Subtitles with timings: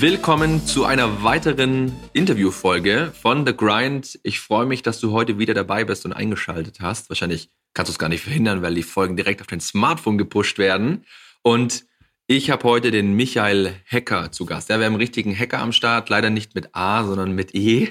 [0.00, 4.18] Willkommen zu einer weiteren Interviewfolge von The Grind.
[4.22, 7.08] Ich freue mich, dass du heute wieder dabei bist und eingeschaltet hast.
[7.08, 10.58] Wahrscheinlich kannst du es gar nicht verhindern, weil die Folgen direkt auf dein Smartphone gepusht
[10.58, 11.04] werden.
[11.42, 11.86] Und
[12.26, 14.68] ich habe heute den Michael Hacker zu Gast.
[14.68, 17.88] Ja, wir haben einen richtigen Hacker am Start, leider nicht mit A, sondern mit E.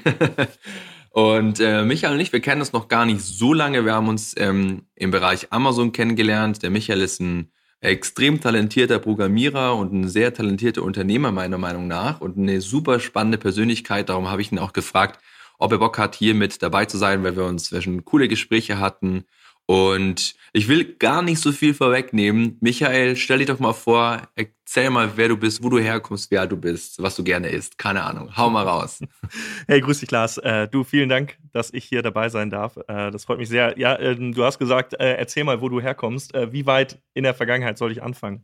[1.12, 3.86] und äh, Michael und ich, wir kennen uns noch gar nicht so lange.
[3.86, 6.64] Wir haben uns ähm, im Bereich Amazon kennengelernt.
[6.64, 7.52] Der Michael ist ein
[7.84, 13.38] extrem talentierter Programmierer und ein sehr talentierter Unternehmer meiner Meinung nach und eine super spannende
[13.38, 14.08] Persönlichkeit.
[14.08, 15.20] Darum habe ich ihn auch gefragt,
[15.60, 18.30] ob er Bock hat, hier mit dabei zu sein, weil wir uns wir schon coole
[18.30, 19.26] Gespräche hatten.
[19.66, 22.58] Und ich will gar nicht so viel vorwegnehmen.
[22.60, 26.46] Michael, stell dich doch mal vor, erzähl mal, wer du bist, wo du herkommst, wer
[26.46, 27.78] du bist, was du gerne isst.
[27.78, 28.36] Keine Ahnung.
[28.36, 29.00] Hau mal raus.
[29.68, 30.38] Hey, grüß dich, Lars.
[30.38, 32.78] Äh, du, vielen Dank, dass ich hier dabei sein darf.
[32.88, 33.80] Äh, das freut mich sehr.
[33.80, 36.34] Ja, äh, du hast gesagt, äh, erzähl mal, wo du herkommst.
[36.34, 38.44] Wie weit in der Vergangenheit soll ich anfangen?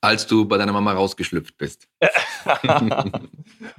[0.00, 1.88] Als du bei deiner Mama rausgeschlüpft bist?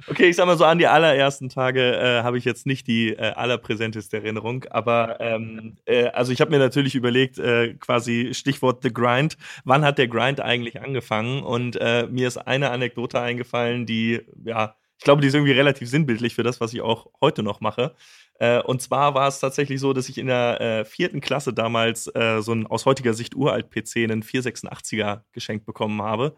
[0.08, 3.10] okay, ich sag mal so, an die allerersten Tage äh, habe ich jetzt nicht die
[3.10, 8.82] äh, allerpräsenteste Erinnerung, aber ähm, äh, also ich habe mir natürlich überlegt, äh, quasi Stichwort
[8.82, 11.42] The Grind, wann hat der Grind eigentlich angefangen?
[11.42, 15.88] Und äh, mir ist eine Anekdote eingefallen, die, ja, ich glaube, die ist irgendwie relativ
[15.88, 17.94] sinnbildlich für das, was ich auch heute noch mache.
[18.40, 22.06] Äh, und zwar war es tatsächlich so, dass ich in der äh, vierten Klasse damals
[22.14, 26.34] äh, so ein aus heutiger Sicht uralt PC, einen 486er geschenkt bekommen habe.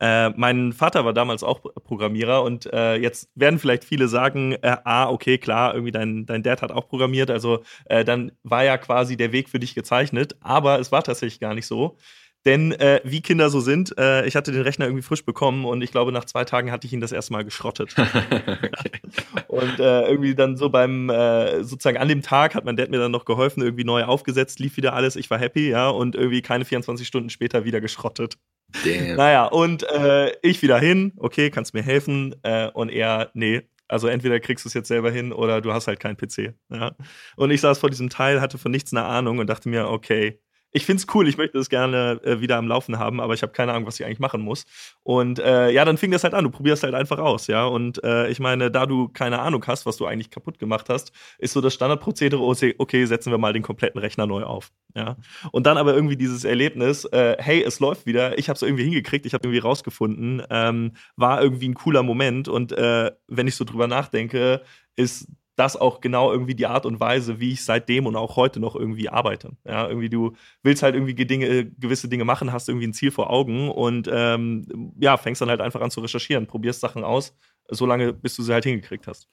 [0.00, 5.10] Äh, mein Vater war damals auch Programmierer und äh, jetzt werden vielleicht viele sagen, ah,
[5.10, 9.32] okay, klar, irgendwie dein, dein Dad hat auch programmiert, also dann war ja quasi der
[9.32, 11.98] Weg für dich gezeichnet, aber es war tatsächlich gar nicht so.
[12.44, 15.82] Denn äh, wie Kinder so sind, äh, ich hatte den Rechner irgendwie frisch bekommen und
[15.82, 17.94] ich glaube, nach zwei Tagen hatte ich ihn das erste Mal geschrottet.
[19.46, 22.98] und äh, irgendwie dann so beim, äh, sozusagen an dem Tag hat mein Dad mir
[22.98, 26.42] dann noch geholfen, irgendwie neu aufgesetzt, lief wieder alles, ich war happy, ja, und irgendwie
[26.42, 28.38] keine 24 Stunden später wieder geschrottet.
[28.84, 29.16] Damn.
[29.16, 32.34] Naja, und äh, ich wieder hin, okay, kannst mir helfen?
[32.42, 35.86] Äh, und er, nee, also entweder kriegst du es jetzt selber hin oder du hast
[35.86, 36.54] halt keinen PC.
[36.70, 36.96] Ja?
[37.36, 40.40] Und ich saß vor diesem Teil, hatte von nichts eine Ahnung und dachte mir, okay,
[40.72, 43.42] ich finde es cool, ich möchte es gerne äh, wieder am Laufen haben, aber ich
[43.42, 44.64] habe keine Ahnung, was ich eigentlich machen muss.
[45.02, 47.64] Und äh, ja, dann fing das halt an, du probierst halt einfach aus, ja.
[47.66, 51.12] Und äh, ich meine, da du keine Ahnung hast, was du eigentlich kaputt gemacht hast,
[51.38, 54.72] ist so das Standardprozedere, okay, setzen wir mal den kompletten Rechner neu auf.
[54.94, 55.16] Ja.
[55.52, 58.84] Und dann aber irgendwie dieses Erlebnis, äh, hey, es läuft wieder, ich habe es irgendwie
[58.84, 62.48] hingekriegt, ich habe irgendwie rausgefunden, ähm, war irgendwie ein cooler Moment.
[62.48, 64.62] Und äh, wenn ich so drüber nachdenke,
[64.96, 68.60] ist das auch genau irgendwie die Art und Weise, wie ich seitdem und auch heute
[68.60, 69.56] noch irgendwie arbeite.
[69.64, 70.32] Ja, irgendwie du
[70.62, 74.92] willst halt irgendwie Dinge, gewisse Dinge machen, hast irgendwie ein Ziel vor Augen und ähm,
[74.98, 77.36] ja, fängst dann halt einfach an zu recherchieren, probierst Sachen aus,
[77.68, 79.28] solange bis du sie halt hingekriegt hast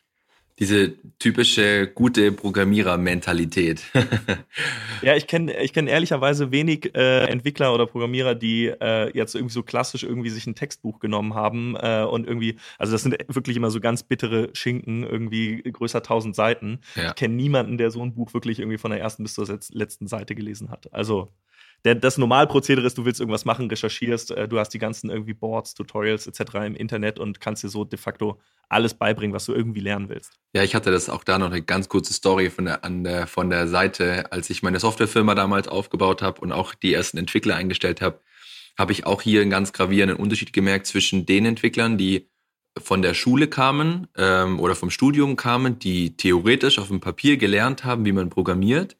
[0.60, 3.82] diese typische gute Programmierer-Mentalität.
[5.02, 9.54] ja, ich kenne ich kenn ehrlicherweise wenig äh, Entwickler oder Programmierer, die äh, jetzt irgendwie
[9.54, 13.56] so klassisch irgendwie sich ein Textbuch genommen haben äh, und irgendwie, also das sind wirklich
[13.56, 16.80] immer so ganz bittere Schinken, irgendwie größer 1000 Seiten.
[16.96, 17.10] Ja.
[17.10, 20.08] Ich kenne niemanden, der so ein Buch wirklich irgendwie von der ersten bis zur letzten
[20.08, 20.94] Seite gelesen hat.
[20.94, 21.32] Also
[21.86, 25.34] der, das Normalprozedere ist, du willst irgendwas machen, recherchierst, äh, du hast die ganzen irgendwie
[25.34, 26.56] Boards, Tutorials etc.
[26.66, 30.34] im Internet und kannst dir so de facto alles beibringen, was du irgendwie lernen willst.
[30.54, 33.28] Ja, ich hatte das auch da noch eine ganz kurze Story von der, an der,
[33.28, 37.56] von der Seite, als ich meine Softwarefirma damals aufgebaut habe und auch die ersten Entwickler
[37.56, 38.20] eingestellt habe,
[38.78, 42.30] habe ich auch hier einen ganz gravierenden Unterschied gemerkt zwischen den Entwicklern, die
[42.78, 47.84] von der Schule kamen ähm, oder vom Studium kamen, die theoretisch auf dem Papier gelernt
[47.84, 48.96] haben, wie man programmiert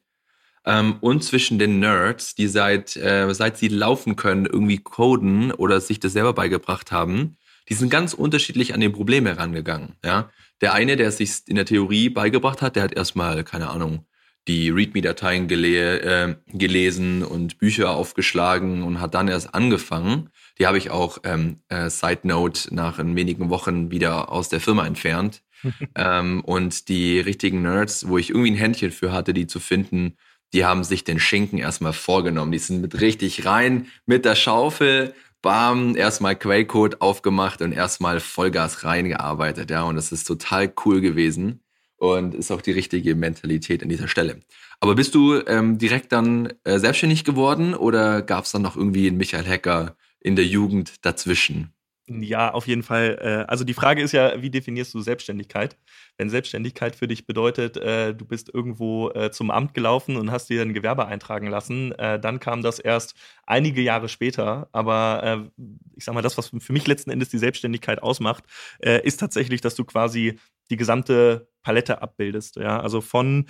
[0.64, 5.80] ähm, und zwischen den Nerds, die seit, äh, seit sie laufen können, irgendwie coden oder
[5.80, 7.36] sich das selber beigebracht haben.
[7.68, 9.94] Die sind ganz unterschiedlich an die Probleme herangegangen.
[10.04, 10.30] Ja?
[10.60, 14.06] Der eine, der sich in der Theorie beigebracht hat, der hat erstmal, keine Ahnung,
[14.48, 20.30] die README-Dateien gele äh, gelesen und Bücher aufgeschlagen und hat dann erst angefangen.
[20.58, 24.86] Die habe ich auch, ähm, äh, Side Note, nach wenigen Wochen wieder aus der Firma
[24.86, 25.42] entfernt.
[25.94, 30.16] ähm, und die richtigen Nerds, wo ich irgendwie ein Händchen für hatte, die zu finden,
[30.52, 32.52] die haben sich den Schinken erstmal vorgenommen.
[32.52, 38.84] Die sind mit richtig rein, mit der Schaufel, bam, erstmal Quellcode aufgemacht und erstmal Vollgas
[38.84, 39.70] reingearbeitet.
[39.70, 41.60] Ja, und das ist total cool gewesen
[41.96, 44.40] und ist auch die richtige Mentalität an dieser Stelle.
[44.80, 49.06] Aber bist du ähm, direkt dann äh, selbstständig geworden oder gab es dann noch irgendwie
[49.06, 51.72] einen Michael Hacker in der Jugend dazwischen?
[52.12, 53.18] Ja, auf jeden Fall.
[53.20, 55.76] Äh, also die Frage ist ja, wie definierst du Selbstständigkeit?
[56.16, 60.50] Wenn Selbstständigkeit für dich bedeutet, äh, du bist irgendwo äh, zum Amt gelaufen und hast
[60.50, 63.14] dir ein Gewerbe eintragen lassen, dann kam das erst
[63.46, 64.68] einige Jahre später.
[64.72, 65.50] Aber
[65.96, 68.44] ich sag mal, das, was für mich letzten Endes die Selbstständigkeit ausmacht,
[68.80, 70.38] ist tatsächlich, dass du quasi
[70.70, 72.56] die gesamte Palette abbildest.
[72.56, 73.46] Ja, also von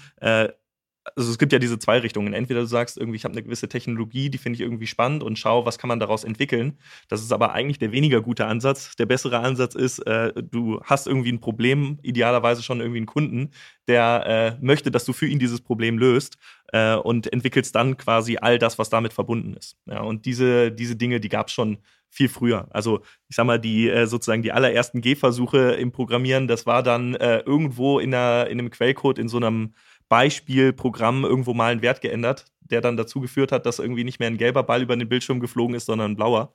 [1.17, 2.35] also es gibt ja diese zwei Richtungen.
[2.35, 5.39] Entweder du sagst irgendwie, ich habe eine gewisse Technologie, die finde ich irgendwie spannend und
[5.39, 6.79] schau, was kann man daraus entwickeln.
[7.09, 8.97] Das ist aber eigentlich der weniger gute Ansatz.
[8.97, 13.51] Der bessere Ansatz ist, äh, du hast irgendwie ein Problem, idealerweise schon irgendwie einen Kunden,
[13.89, 16.37] der äh, möchte, dass du für ihn dieses Problem löst
[16.73, 19.77] äh, und entwickelst dann quasi all das, was damit verbunden ist.
[19.87, 21.79] Ja, und diese, diese Dinge, die gab es schon
[22.11, 22.67] viel früher.
[22.71, 27.15] Also ich sag mal, die äh, sozusagen die allerersten Gehversuche im Programmieren, das war dann
[27.15, 29.75] äh, irgendwo in, einer, in einem Quellcode in so einem
[30.11, 34.29] Beispielprogramm irgendwo mal einen Wert geändert, der dann dazu geführt hat, dass irgendwie nicht mehr
[34.29, 36.53] ein gelber Ball über den Bildschirm geflogen ist, sondern ein blauer.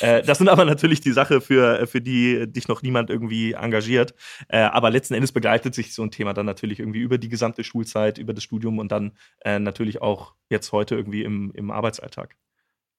[0.00, 4.14] Äh, das sind aber natürlich die Sache, für, für die dich noch niemand irgendwie engagiert.
[4.48, 7.64] Äh, aber letzten Endes begleitet sich so ein Thema dann natürlich irgendwie über die gesamte
[7.64, 12.36] Schulzeit, über das Studium und dann äh, natürlich auch jetzt heute irgendwie im, im Arbeitsalltag.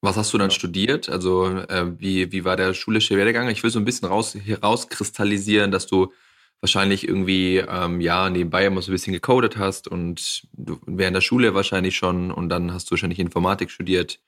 [0.00, 0.54] Was hast du dann ja.
[0.54, 1.08] studiert?
[1.08, 3.48] Also äh, wie, wie war der schulische Werdegang?
[3.48, 6.12] Ich will so ein bisschen raus, herauskristallisieren, dass du
[6.60, 11.22] wahrscheinlich irgendwie, ähm, ja, nebenbei immer so ein bisschen gecodet hast und du während der
[11.22, 14.20] Schule wahrscheinlich schon und dann hast du wahrscheinlich Informatik studiert.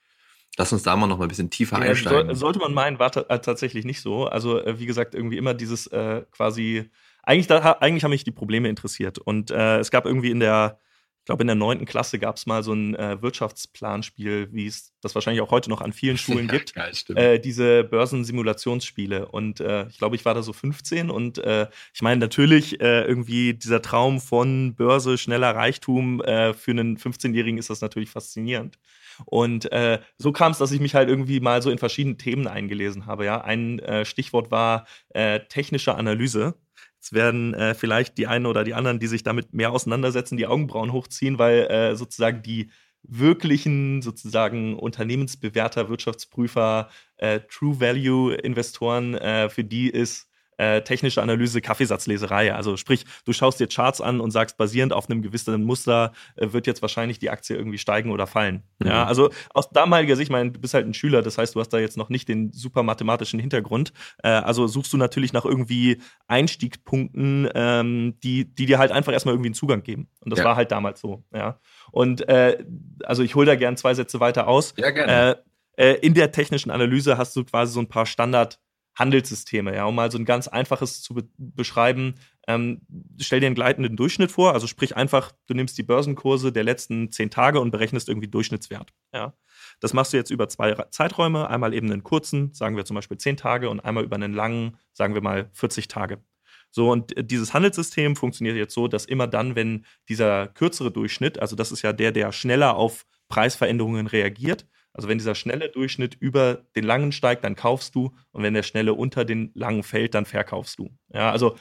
[0.56, 2.26] Lass uns da mal noch mal ein bisschen tiefer ja, einsteigen.
[2.28, 4.26] Soll, sollte man meinen, war tatsächlich nicht so.
[4.26, 6.90] Also, äh, wie gesagt, irgendwie immer dieses äh, quasi,
[7.22, 9.18] eigentlich, da, eigentlich haben mich die Probleme interessiert.
[9.18, 10.78] Und äh, es gab irgendwie in der,
[11.22, 14.92] ich glaube, in der neunten Klasse gab es mal so ein äh, Wirtschaftsplanspiel, wie es
[15.02, 16.74] das wahrscheinlich auch heute noch an vielen Schulen ja, gibt.
[16.74, 19.28] Geil, äh, diese Börsensimulationsspiele.
[19.28, 23.04] Und äh, ich glaube, ich war da so 15 und äh, ich meine, natürlich äh,
[23.04, 28.80] irgendwie dieser Traum von Börse, schneller Reichtum, äh, für einen 15-Jährigen ist das natürlich faszinierend.
[29.26, 32.48] Und äh, so kam es, dass ich mich halt irgendwie mal so in verschiedene Themen
[32.48, 33.26] eingelesen habe.
[33.26, 36.56] Ja, ein äh, Stichwort war äh, technische Analyse.
[37.02, 40.46] Jetzt werden äh, vielleicht die einen oder die anderen, die sich damit mehr auseinandersetzen, die
[40.46, 42.70] Augenbrauen hochziehen, weil äh, sozusagen die
[43.02, 51.60] wirklichen sozusagen Unternehmensbewerter, Wirtschaftsprüfer, äh, True Value Investoren, äh, für die ist äh, technische Analyse,
[51.60, 52.54] Kaffeesatzleserei.
[52.54, 56.52] Also sprich, du schaust dir Charts an und sagst, basierend auf einem gewissen Muster äh,
[56.52, 58.62] wird jetzt wahrscheinlich die Aktie irgendwie steigen oder fallen.
[58.78, 58.88] Mhm.
[58.88, 61.60] Ja, also aus damaliger Sicht, ich meine, du bist halt ein Schüler, das heißt, du
[61.60, 63.92] hast da jetzt noch nicht den super mathematischen Hintergrund.
[64.22, 69.34] Äh, also suchst du natürlich nach irgendwie Einstiegspunkten, ähm, die, die dir halt einfach erstmal
[69.34, 70.08] irgendwie einen Zugang geben.
[70.20, 70.44] Und das ja.
[70.44, 71.24] war halt damals so.
[71.34, 71.58] Ja.
[71.90, 72.64] Und äh,
[73.04, 74.74] also ich hole da gern zwei Sätze weiter aus.
[74.76, 75.42] Ja, gerne.
[75.76, 78.58] Äh, in der technischen Analyse hast du quasi so ein paar Standard-
[78.94, 79.74] Handelssysteme.
[79.74, 82.14] Ja, um mal so ein ganz einfaches zu be beschreiben,
[82.46, 82.82] ähm,
[83.18, 87.10] stell dir einen gleitenden Durchschnitt vor, also sprich einfach, du nimmst die Börsenkurse der letzten
[87.10, 88.92] zehn Tage und berechnest irgendwie Durchschnittswert.
[89.14, 89.34] Ja.
[89.80, 93.18] Das machst du jetzt über zwei Zeiträume, einmal eben einen kurzen, sagen wir zum Beispiel
[93.18, 96.22] zehn Tage, und einmal über einen langen, sagen wir mal 40 Tage.
[96.70, 101.54] So, und dieses Handelssystem funktioniert jetzt so, dass immer dann, wenn dieser kürzere Durchschnitt, also
[101.54, 106.64] das ist ja der, der schneller auf Preisveränderungen reagiert, also wenn dieser schnelle Durchschnitt über
[106.76, 110.26] den langen steigt, dann kaufst du und wenn der schnelle unter den langen fällt, dann
[110.26, 110.90] verkaufst du.
[111.12, 111.56] Ja, also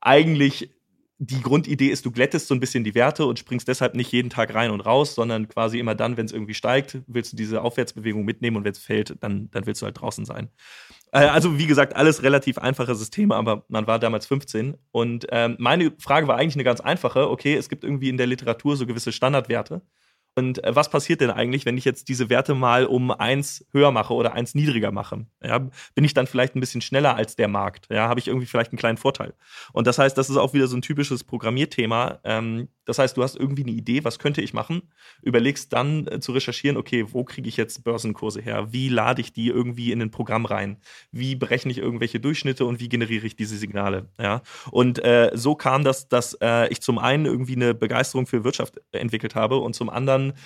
[0.00, 0.70] eigentlich
[1.22, 4.30] die Grundidee ist, du glättest so ein bisschen die Werte und springst deshalb nicht jeden
[4.30, 7.60] Tag rein und raus, sondern quasi immer dann, wenn es irgendwie steigt, willst du diese
[7.60, 10.48] Aufwärtsbewegung mitnehmen und wenn es fällt, dann, dann willst du halt draußen sein.
[11.12, 15.56] Äh, also wie gesagt, alles relativ einfache Systeme, aber man war damals 15 und ähm,
[15.58, 17.28] meine Frage war eigentlich eine ganz einfache.
[17.28, 19.82] Okay, es gibt irgendwie in der Literatur so gewisse Standardwerte
[20.36, 23.90] und äh, was passiert denn eigentlich, wenn ich jetzt diese Werte mal um eins höher
[23.90, 25.26] mache oder eins niedriger mache?
[25.42, 25.58] Ja,
[25.94, 27.86] bin ich dann vielleicht ein bisschen schneller als der Markt?
[27.90, 29.34] Ja, habe ich irgendwie vielleicht einen kleinen Vorteil?
[29.72, 32.20] Und das heißt, das ist auch wieder so ein typisches Programmierthema.
[32.24, 34.82] Ähm, das heißt, du hast irgendwie eine Idee, was könnte ich machen?
[35.22, 38.72] Überlegst dann äh, zu recherchieren, okay, wo kriege ich jetzt Börsenkurse her?
[38.72, 40.76] Wie lade ich die irgendwie in ein Programm rein?
[41.10, 44.08] Wie berechne ich irgendwelche Durchschnitte und wie generiere ich diese Signale?
[44.20, 46.38] Ja, und äh, so kam das, dass
[46.70, 50.38] ich zum einen irgendwie eine Begeisterung für Wirtschaft entwickelt habe und zum anderen dann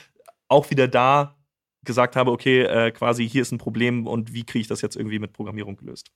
[0.48, 1.36] auch wieder da
[1.84, 4.96] gesagt habe, okay, äh, quasi hier ist ein Problem und wie kriege ich das jetzt
[4.96, 6.10] irgendwie mit Programmierung gelöst?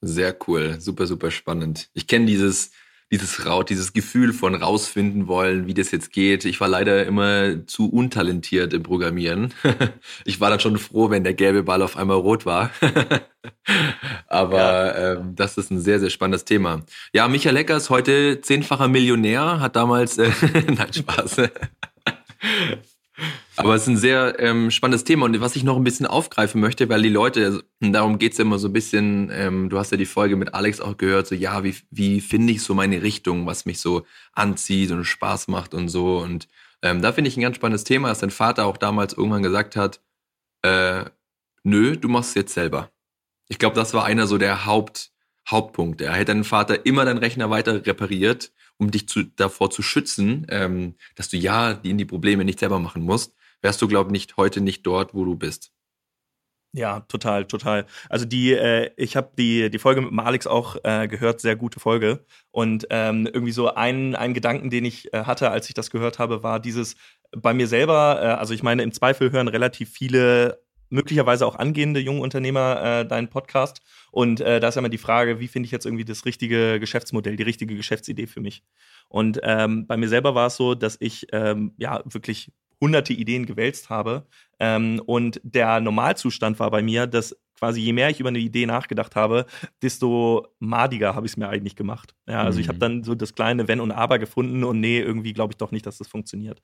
[0.00, 1.90] Sehr cool, super, super spannend.
[1.94, 2.70] Ich kenne dieses,
[3.10, 6.44] dieses Raut, dieses Gefühl von rausfinden wollen, wie das jetzt geht.
[6.44, 9.54] Ich war leider immer zu untalentiert im Programmieren.
[10.24, 12.70] ich war dann schon froh, wenn der gelbe Ball auf einmal rot war.
[14.26, 15.12] Aber ja.
[15.12, 16.82] ähm, das ist ein sehr, sehr spannendes Thema.
[17.12, 20.30] Ja, Michael Lecker ist heute zehnfacher Millionär, hat damals, äh,
[20.66, 21.42] nein, Spaß.
[23.56, 26.60] Aber es ist ein sehr ähm, spannendes Thema und was ich noch ein bisschen aufgreifen
[26.60, 29.90] möchte, weil die Leute, also, darum geht's ja immer so ein bisschen, ähm, du hast
[29.90, 33.02] ja die Folge mit Alex auch gehört, so ja, wie, wie finde ich so meine
[33.02, 36.18] Richtung, was mich so anzieht und Spaß macht und so.
[36.18, 36.48] Und
[36.82, 39.76] ähm, da finde ich ein ganz spannendes Thema, dass dein Vater auch damals irgendwann gesagt
[39.76, 40.00] hat,
[40.62, 41.04] äh,
[41.62, 42.90] nö, du machst es jetzt selber.
[43.48, 45.12] Ich glaube, das war einer so der Haupt,
[45.48, 46.04] Hauptpunkte.
[46.04, 50.46] Er hätte deinen Vater immer deinen Rechner weiter repariert, um dich zu, davor zu schützen,
[50.50, 54.14] ähm, dass du ja die in die Probleme nicht selber machen musst, wärst du, glaube
[54.16, 55.72] ich, heute nicht dort, wo du bist.
[56.72, 57.86] Ja, total, total.
[58.10, 61.80] Also die, äh, ich habe die, die Folge mit Alex auch äh, gehört, sehr gute
[61.80, 62.22] Folge.
[62.50, 66.18] Und ähm, irgendwie so ein, ein Gedanken, den ich äh, hatte, als ich das gehört
[66.18, 66.96] habe, war dieses
[67.32, 72.00] bei mir selber, äh, also ich meine, im Zweifel hören relativ viele möglicherweise auch angehende
[72.00, 73.80] junge Unternehmer äh, deinen Podcast.
[74.10, 77.36] Und äh, da ist immer die Frage, wie finde ich jetzt irgendwie das richtige Geschäftsmodell,
[77.36, 78.62] die richtige Geschäftsidee für mich.
[79.08, 83.46] Und ähm, bei mir selber war es so, dass ich ähm, ja wirklich hunderte Ideen
[83.46, 84.26] gewälzt habe.
[84.58, 88.66] Ähm, und der Normalzustand war bei mir, dass quasi je mehr ich über eine Idee
[88.66, 89.46] nachgedacht habe,
[89.82, 92.14] desto madiger habe ich es mir eigentlich gemacht.
[92.28, 92.62] Ja, also mhm.
[92.62, 95.56] ich habe dann so das kleine Wenn und Aber gefunden und nee, irgendwie glaube ich
[95.56, 96.62] doch nicht, dass das funktioniert.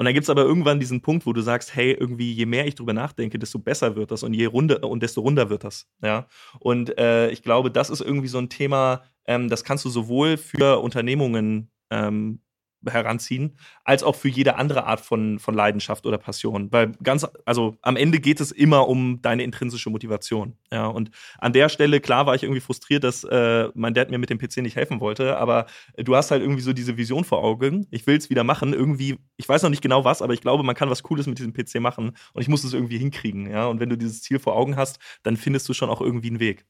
[0.00, 2.66] Und dann gibt es aber irgendwann diesen Punkt, wo du sagst, hey, irgendwie, je mehr
[2.66, 5.90] ich drüber nachdenke, desto besser wird das und je runder und desto runder wird das.
[6.02, 6.26] Ja.
[6.58, 10.38] Und äh, ich glaube, das ist irgendwie so ein Thema, ähm, das kannst du sowohl
[10.38, 12.40] für Unternehmungen ähm,
[12.86, 16.72] heranziehen, als auch für jede andere Art von, von Leidenschaft oder Passion.
[16.72, 20.56] Weil ganz, also am Ende geht es immer um deine intrinsische Motivation.
[20.72, 24.18] Ja, und an der Stelle, klar, war ich irgendwie frustriert, dass äh, mein Dad mir
[24.18, 27.42] mit dem PC nicht helfen wollte, aber du hast halt irgendwie so diese Vision vor
[27.42, 27.86] Augen.
[27.90, 28.72] Ich will es wieder machen.
[28.72, 31.38] Irgendwie, ich weiß noch nicht genau was, aber ich glaube, man kann was Cooles mit
[31.38, 33.50] diesem PC machen und ich muss es irgendwie hinkriegen.
[33.50, 36.28] Ja, und wenn du dieses Ziel vor Augen hast, dann findest du schon auch irgendwie
[36.28, 36.64] einen Weg.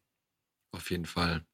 [0.73, 1.45] Auf jeden Fall.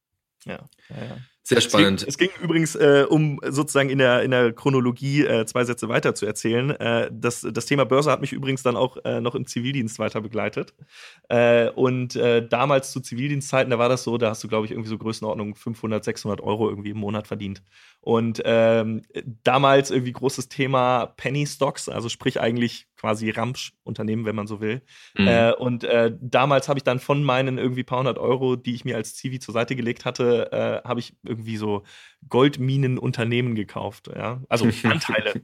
[0.44, 1.16] Ja, ja, ja.
[1.48, 2.04] Sehr spannend.
[2.08, 5.62] Es ging, es ging übrigens, äh, um sozusagen in der, in der Chronologie äh, zwei
[5.62, 6.70] Sätze weiter zu erzählen.
[6.70, 10.20] Äh, das, das Thema Börse hat mich übrigens dann auch äh, noch im Zivildienst weiter
[10.20, 10.74] begleitet.
[11.28, 14.72] Äh, und äh, damals zu Zivildienstzeiten, da war das so, da hast du, glaube ich,
[14.72, 17.62] irgendwie so Größenordnung 500, 600 Euro irgendwie im Monat verdient.
[18.00, 19.02] Und ähm,
[19.44, 24.82] damals irgendwie großes Thema Penny Stocks, also sprich eigentlich quasi Ramsch-Unternehmen, wenn man so will.
[25.16, 25.28] Mhm.
[25.28, 28.84] Äh, und äh, damals habe ich dann von meinen irgendwie paar hundert Euro, die ich
[28.84, 31.84] mir als Zivi zur Seite gelegt hatte, äh, habe ich irgendwie so
[32.28, 34.10] Goldminenunternehmen gekauft.
[34.14, 34.42] Ja?
[34.48, 35.42] Also Anteile.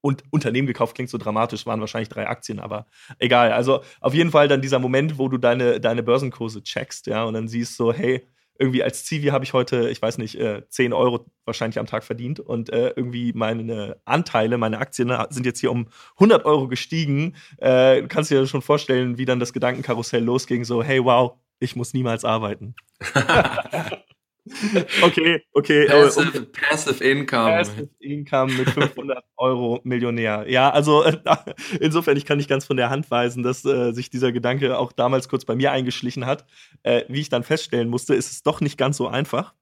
[0.00, 2.86] und Unternehmen gekauft klingt so dramatisch, waren wahrscheinlich drei Aktien, aber
[3.18, 3.52] egal.
[3.52, 7.34] Also auf jeden Fall dann dieser Moment, wo du deine, deine Börsenkurse checkst, ja, und
[7.34, 8.26] dann siehst so, hey,
[8.60, 12.04] irgendwie als Zivi habe ich heute, ich weiß nicht, äh, 10 Euro wahrscheinlich am Tag
[12.04, 17.36] verdient und äh, irgendwie meine Anteile, meine Aktien sind jetzt hier um 100 Euro gestiegen.
[17.56, 21.74] Äh, du kannst dir schon vorstellen, wie dann das Gedankenkarussell losging, so, hey, wow, ich
[21.74, 22.74] muss niemals arbeiten.
[25.02, 25.86] okay, okay.
[25.86, 27.50] Passive, um, passive, Income.
[27.50, 30.46] Passive Income mit 500 Euro Millionär.
[30.48, 31.04] Ja, also
[31.80, 34.92] insofern, ich kann nicht ganz von der Hand weisen, dass äh, sich dieser Gedanke auch
[34.92, 36.46] damals kurz bei mir eingeschlichen hat.
[36.82, 39.54] Äh, wie ich dann feststellen musste, ist es doch nicht ganz so einfach.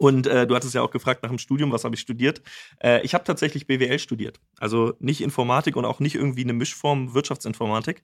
[0.00, 2.40] Und äh, du hattest ja auch gefragt nach dem Studium, was habe ich studiert?
[2.82, 4.40] Äh, ich habe tatsächlich BWL studiert.
[4.58, 8.02] Also nicht Informatik und auch nicht irgendwie eine Mischform Wirtschaftsinformatik.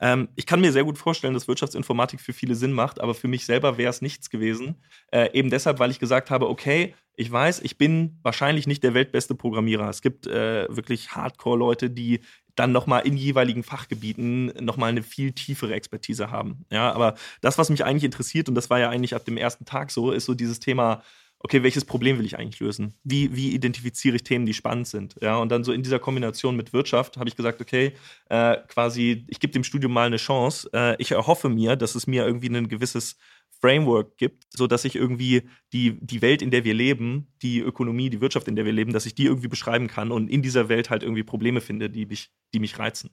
[0.00, 3.28] Ähm, ich kann mir sehr gut vorstellen, dass Wirtschaftsinformatik für viele Sinn macht, aber für
[3.28, 4.76] mich selber wäre es nichts gewesen.
[5.12, 8.94] Äh, eben deshalb, weil ich gesagt habe, okay, ich weiß, ich bin wahrscheinlich nicht der
[8.94, 9.90] weltbeste Programmierer.
[9.90, 12.20] Es gibt äh, wirklich Hardcore-Leute, die
[12.54, 16.64] dann nochmal in jeweiligen Fachgebieten nochmal eine viel tiefere Expertise haben.
[16.70, 19.66] Ja, aber das, was mich eigentlich interessiert, und das war ja eigentlich ab dem ersten
[19.66, 21.02] Tag so, ist so dieses Thema
[21.44, 22.94] okay, welches Problem will ich eigentlich lösen?
[23.04, 25.14] Wie, wie identifiziere ich Themen, die spannend sind?
[25.20, 27.92] Ja, und dann so in dieser Kombination mit Wirtschaft habe ich gesagt, okay,
[28.30, 30.70] äh, quasi, ich gebe dem Studium mal eine Chance.
[30.72, 33.18] Äh, ich erhoffe mir, dass es mir irgendwie ein gewisses
[33.60, 35.42] Framework gibt, sodass ich irgendwie
[35.74, 38.94] die, die Welt, in der wir leben, die Ökonomie, die Wirtschaft, in der wir leben,
[38.94, 42.06] dass ich die irgendwie beschreiben kann und in dieser Welt halt irgendwie Probleme finde, die
[42.06, 43.10] mich, die mich reizen.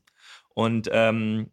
[0.53, 1.51] Und ähm,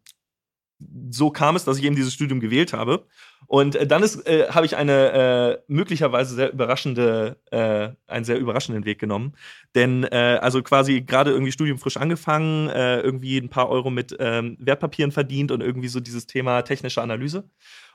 [1.11, 3.07] so kam es, dass ich eben dieses Studium gewählt habe.
[3.47, 8.85] Und äh, dann äh, habe ich eine äh, möglicherweise sehr überraschende, äh, einen sehr überraschenden
[8.85, 9.35] Weg genommen.
[9.75, 14.17] Denn äh, also quasi gerade irgendwie Studium frisch angefangen, äh, irgendwie ein paar Euro mit
[14.21, 17.49] ähm, Wertpapieren verdient und irgendwie so dieses Thema technische Analyse.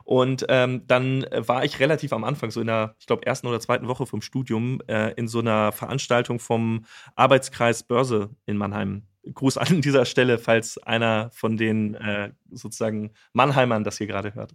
[0.04, 3.62] Und ähm, dann war ich relativ am Anfang, so in der, ich glaube, ersten oder
[3.62, 4.82] zweiten Woche vom Studium,
[5.16, 6.84] in so einer Veranstaltung vom
[7.16, 13.84] Arbeitskreis Börse in Mannheim Gruß an dieser Stelle, falls einer von den äh, sozusagen Mannheimern
[13.84, 14.54] das hier gerade hört.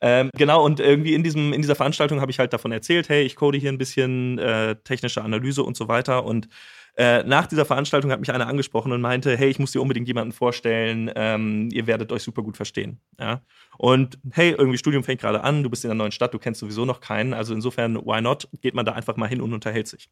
[0.00, 3.22] Ähm, genau, und irgendwie in, diesem, in dieser Veranstaltung habe ich halt davon erzählt, hey,
[3.22, 6.24] ich code hier ein bisschen äh, technische Analyse und so weiter.
[6.24, 6.48] Und
[6.96, 10.08] äh, nach dieser Veranstaltung hat mich einer angesprochen und meinte, hey, ich muss dir unbedingt
[10.08, 13.00] jemanden vorstellen, ähm, ihr werdet euch super gut verstehen.
[13.20, 13.42] Ja?
[13.76, 16.58] Und hey, irgendwie Studium fängt gerade an, du bist in einer neuen Stadt, du kennst
[16.58, 19.86] sowieso noch keinen, also insofern, why not, geht man da einfach mal hin und unterhält
[19.86, 20.10] sich.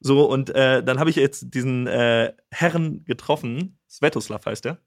[0.00, 4.78] So, und äh, dann habe ich jetzt diesen äh, Herren getroffen, Svetoslav heißt er.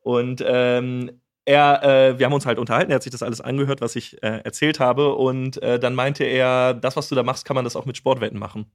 [0.00, 3.80] Und ähm, er, äh, wir haben uns halt unterhalten, er hat sich das alles angehört,
[3.80, 5.14] was ich äh, erzählt habe.
[5.14, 7.96] Und äh, dann meinte er, das, was du da machst, kann man das auch mit
[7.96, 8.66] Sportwetten machen.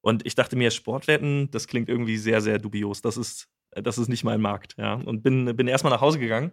[0.00, 3.02] Und ich dachte mir, Sportwetten, das klingt irgendwie sehr, sehr dubios.
[3.02, 4.94] Das ist, das ist nicht mein Markt, ja.
[4.94, 6.52] Und bin, bin erstmal nach Hause gegangen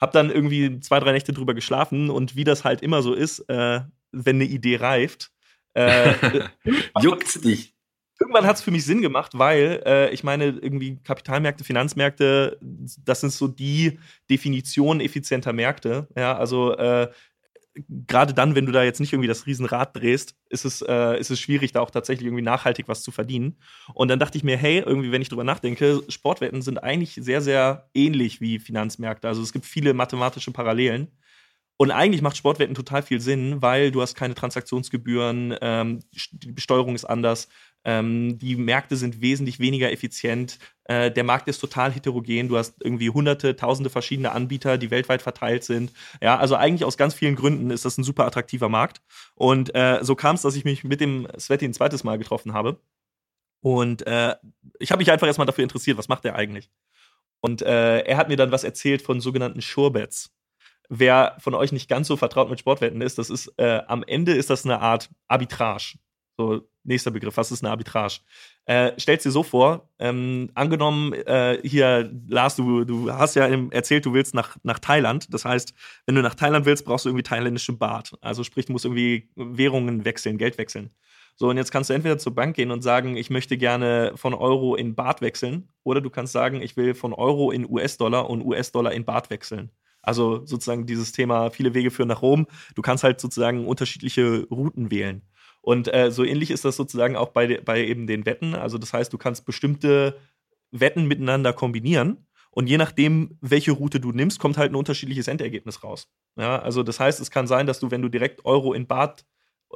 [0.00, 3.40] Hab dann irgendwie zwei, drei Nächte drüber geschlafen und wie das halt immer so ist,
[3.48, 3.80] äh,
[4.12, 5.32] wenn eine Idee reift.
[6.64, 7.74] Äh, Juckt's dich?
[8.18, 13.20] Irgendwann hat es für mich Sinn gemacht, weil äh, ich meine, irgendwie Kapitalmärkte, Finanzmärkte, das
[13.20, 13.98] sind so die
[14.30, 16.08] Definitionen effizienter Märkte.
[16.16, 17.10] Ja, also äh,
[18.06, 21.30] gerade dann, wenn du da jetzt nicht irgendwie das Riesenrad drehst, ist es, äh, ist
[21.30, 23.58] es schwierig, da auch tatsächlich irgendwie nachhaltig was zu verdienen.
[23.94, 27.40] Und dann dachte ich mir, hey, irgendwie, wenn ich drüber nachdenke, Sportwetten sind eigentlich sehr,
[27.40, 29.28] sehr ähnlich wie Finanzmärkte.
[29.28, 31.08] Also es gibt viele mathematische Parallelen.
[31.78, 36.00] Und eigentlich macht Sportwetten total viel Sinn, weil du hast keine Transaktionsgebühren, ähm,
[36.32, 37.48] die Besteuerung ist anders,
[37.86, 40.58] ähm, die Märkte sind wesentlich weniger effizient.
[40.84, 42.48] Äh, der Markt ist total heterogen.
[42.48, 45.92] Du hast irgendwie hunderte, tausende verschiedene Anbieter, die weltweit verteilt sind.
[46.20, 49.02] Ja, also eigentlich aus ganz vielen Gründen ist das ein super attraktiver Markt.
[49.36, 52.54] Und äh, so kam es, dass ich mich mit dem Sveti ein zweites Mal getroffen
[52.54, 52.80] habe.
[53.60, 54.34] Und äh,
[54.80, 56.70] ich habe mich einfach erstmal dafür interessiert, was macht er eigentlich?
[57.40, 60.35] Und äh, er hat mir dann was erzählt von sogenannten Sure-Bets.
[60.88, 64.32] Wer von euch nicht ganz so vertraut mit Sportwetten ist, das ist äh, am Ende
[64.32, 65.98] ist das eine Art Arbitrage.
[66.38, 68.20] So, nächster Begriff, was ist eine Arbitrage?
[68.66, 74.04] Äh, stellst dir so vor, ähm, angenommen, äh, hier, Lars, du, du hast ja erzählt,
[74.04, 75.32] du willst nach, nach Thailand.
[75.32, 75.72] Das heißt,
[76.04, 78.12] wenn du nach Thailand willst, brauchst du irgendwie thailändischen Bart.
[78.20, 80.90] Also sprich, du musst irgendwie Währungen wechseln, Geld wechseln.
[81.36, 84.32] So, und jetzt kannst du entweder zur Bank gehen und sagen, ich möchte gerne von
[84.32, 88.42] Euro in Bart wechseln, oder du kannst sagen, ich will von Euro in US-Dollar und
[88.42, 89.70] US-Dollar in Bart wechseln.
[90.06, 92.46] Also sozusagen dieses Thema, viele Wege führen nach Rom.
[92.74, 95.22] Du kannst halt sozusagen unterschiedliche Routen wählen.
[95.60, 98.54] Und äh, so ähnlich ist das sozusagen auch bei, bei eben den Wetten.
[98.54, 100.16] Also das heißt, du kannst bestimmte
[100.70, 102.28] Wetten miteinander kombinieren.
[102.50, 106.08] Und je nachdem, welche Route du nimmst, kommt halt ein unterschiedliches Endergebnis raus.
[106.36, 109.26] Ja, also das heißt, es kann sein, dass du, wenn du direkt Euro in Bart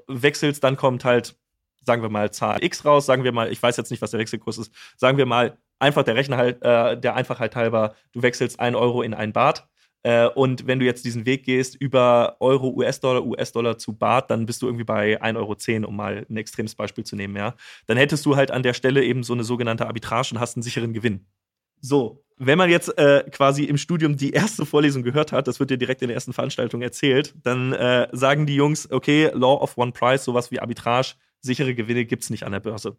[0.06, 1.36] wechselst, dann kommt halt,
[1.84, 3.04] sagen wir mal, Zahl X raus.
[3.04, 4.72] Sagen wir mal, ich weiß jetzt nicht, was der Wechselkurs ist.
[4.96, 9.02] Sagen wir mal, einfach der Rechner halt, äh, der Einfachheit halber, du wechselst ein Euro
[9.02, 9.68] in ein Bart.
[10.02, 14.46] Äh, und wenn du jetzt diesen Weg gehst über Euro, US-Dollar, US-Dollar zu Bart, dann
[14.46, 17.54] bist du irgendwie bei 1,10 Euro, um mal ein extremes Beispiel zu nehmen, ja.
[17.86, 20.62] Dann hättest du halt an der Stelle eben so eine sogenannte Arbitrage und hast einen
[20.62, 21.26] sicheren Gewinn.
[21.82, 25.70] So, wenn man jetzt äh, quasi im Studium die erste Vorlesung gehört hat, das wird
[25.70, 29.76] dir direkt in der ersten Veranstaltung erzählt, dann äh, sagen die Jungs, okay, Law of
[29.76, 32.96] One Price, sowas wie Arbitrage, sichere Gewinne gibt es nicht an der Börse.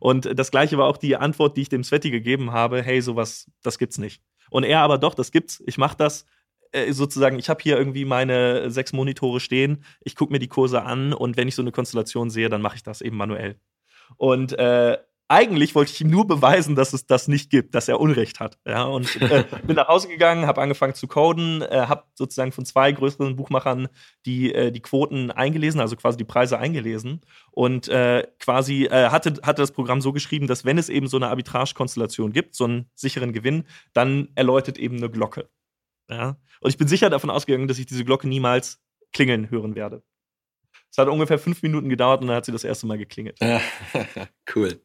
[0.00, 3.50] Und das gleiche war auch die Antwort, die ich dem Sveti gegeben habe, hey, sowas,
[3.62, 4.22] das gibt's nicht.
[4.50, 6.26] Und er aber doch, das gibt's, ich mach das,
[6.74, 10.82] äh, sozusagen, ich habe hier irgendwie meine sechs Monitore stehen, ich gucke mir die Kurse
[10.82, 13.56] an und wenn ich so eine Konstellation sehe, dann mache ich das eben manuell.
[14.16, 17.98] Und äh, eigentlich wollte ich ihm nur beweisen, dass es das nicht gibt, dass er
[17.98, 18.58] Unrecht hat.
[18.66, 22.66] Ja, und äh, bin nach Hause gegangen, habe angefangen zu coden, äh, habe sozusagen von
[22.66, 23.88] zwei größeren Buchmachern
[24.26, 29.40] die, äh, die Quoten eingelesen, also quasi die Preise eingelesen und äh, quasi äh, hatte,
[29.42, 32.90] hatte das Programm so geschrieben, dass wenn es eben so eine Arbitrage-Konstellation gibt, so einen
[32.94, 35.48] sicheren Gewinn, dann erläutert eben eine Glocke.
[36.08, 36.36] Ja?
[36.60, 38.80] Und ich bin sicher davon ausgegangen, dass ich diese Glocke niemals
[39.12, 40.02] klingeln hören werde.
[40.90, 43.38] Es hat ungefähr fünf Minuten gedauert und dann hat sie das erste Mal geklingelt.
[44.54, 44.80] cool.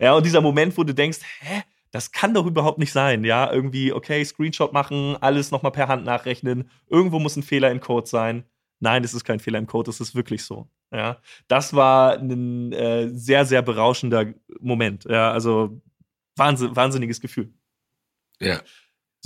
[0.00, 3.24] Ja, und dieser Moment, wo du denkst, hä, das kann doch überhaupt nicht sein.
[3.24, 6.70] Ja, irgendwie, okay, Screenshot machen, alles nochmal per Hand nachrechnen.
[6.88, 8.44] Irgendwo muss ein Fehler im Code sein.
[8.80, 10.68] Nein, es ist kein Fehler im Code, es ist wirklich so.
[10.92, 15.04] Ja, das war ein äh, sehr, sehr berauschender Moment.
[15.04, 15.80] Ja, also
[16.36, 17.52] wahnsinn, wahnsinniges Gefühl.
[18.40, 18.60] Ja.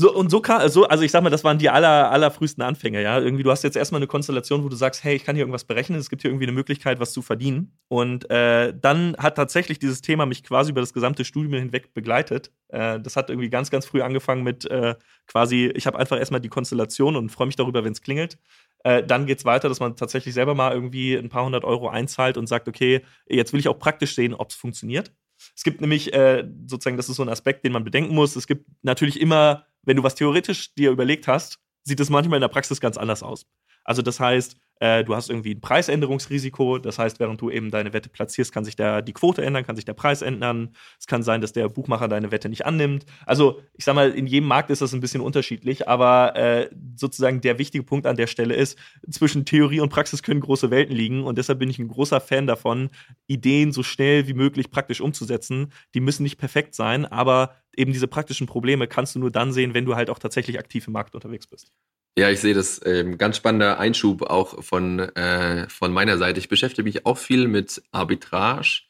[0.00, 3.02] So, und so kann, so, also ich sag mal, das waren die aller, allerfrühesten Anfänge,
[3.02, 3.20] ja.
[3.20, 5.64] Irgendwie, du hast jetzt erstmal eine Konstellation, wo du sagst, hey, ich kann hier irgendwas
[5.64, 7.76] berechnen, es gibt hier irgendwie eine Möglichkeit, was zu verdienen.
[7.88, 12.50] Und äh, dann hat tatsächlich dieses Thema mich quasi über das gesamte Studium hinweg begleitet.
[12.68, 14.94] Äh, das hat irgendwie ganz, ganz früh angefangen mit äh,
[15.26, 18.38] quasi, ich habe einfach erstmal die Konstellation und freue mich darüber, wenn es klingelt.
[18.84, 21.90] Äh, dann geht es weiter, dass man tatsächlich selber mal irgendwie ein paar hundert Euro
[21.90, 25.12] einzahlt und sagt, okay, jetzt will ich auch praktisch sehen, ob es funktioniert.
[25.54, 28.36] Es gibt nämlich äh, sozusagen, das ist so ein Aspekt, den man bedenken muss.
[28.36, 32.42] Es gibt natürlich immer wenn du was theoretisch dir überlegt hast, sieht es manchmal in
[32.42, 33.46] der Praxis ganz anders aus.
[33.90, 36.78] Also das heißt, äh, du hast irgendwie ein Preisänderungsrisiko.
[36.78, 39.74] Das heißt, während du eben deine Wette platzierst, kann sich der, die Quote ändern, kann
[39.74, 40.76] sich der Preis ändern.
[40.96, 43.04] Es kann sein, dass der Buchmacher deine Wette nicht annimmt.
[43.26, 47.40] Also, ich sag mal, in jedem Markt ist das ein bisschen unterschiedlich, aber äh, sozusagen
[47.40, 48.78] der wichtige Punkt an der Stelle ist,
[49.10, 52.46] zwischen Theorie und Praxis können große Welten liegen und deshalb bin ich ein großer Fan
[52.46, 52.90] davon,
[53.26, 55.72] Ideen so schnell wie möglich praktisch umzusetzen.
[55.94, 59.74] Die müssen nicht perfekt sein, aber eben diese praktischen Probleme kannst du nur dann sehen,
[59.74, 61.72] wenn du halt auch tatsächlich aktiv im Markt unterwegs bist.
[62.18, 66.40] Ja, ich sehe das ähm, ganz spannender Einschub auch von, äh, von meiner Seite.
[66.40, 68.82] Ich beschäftige mich auch viel mit Arbitrage.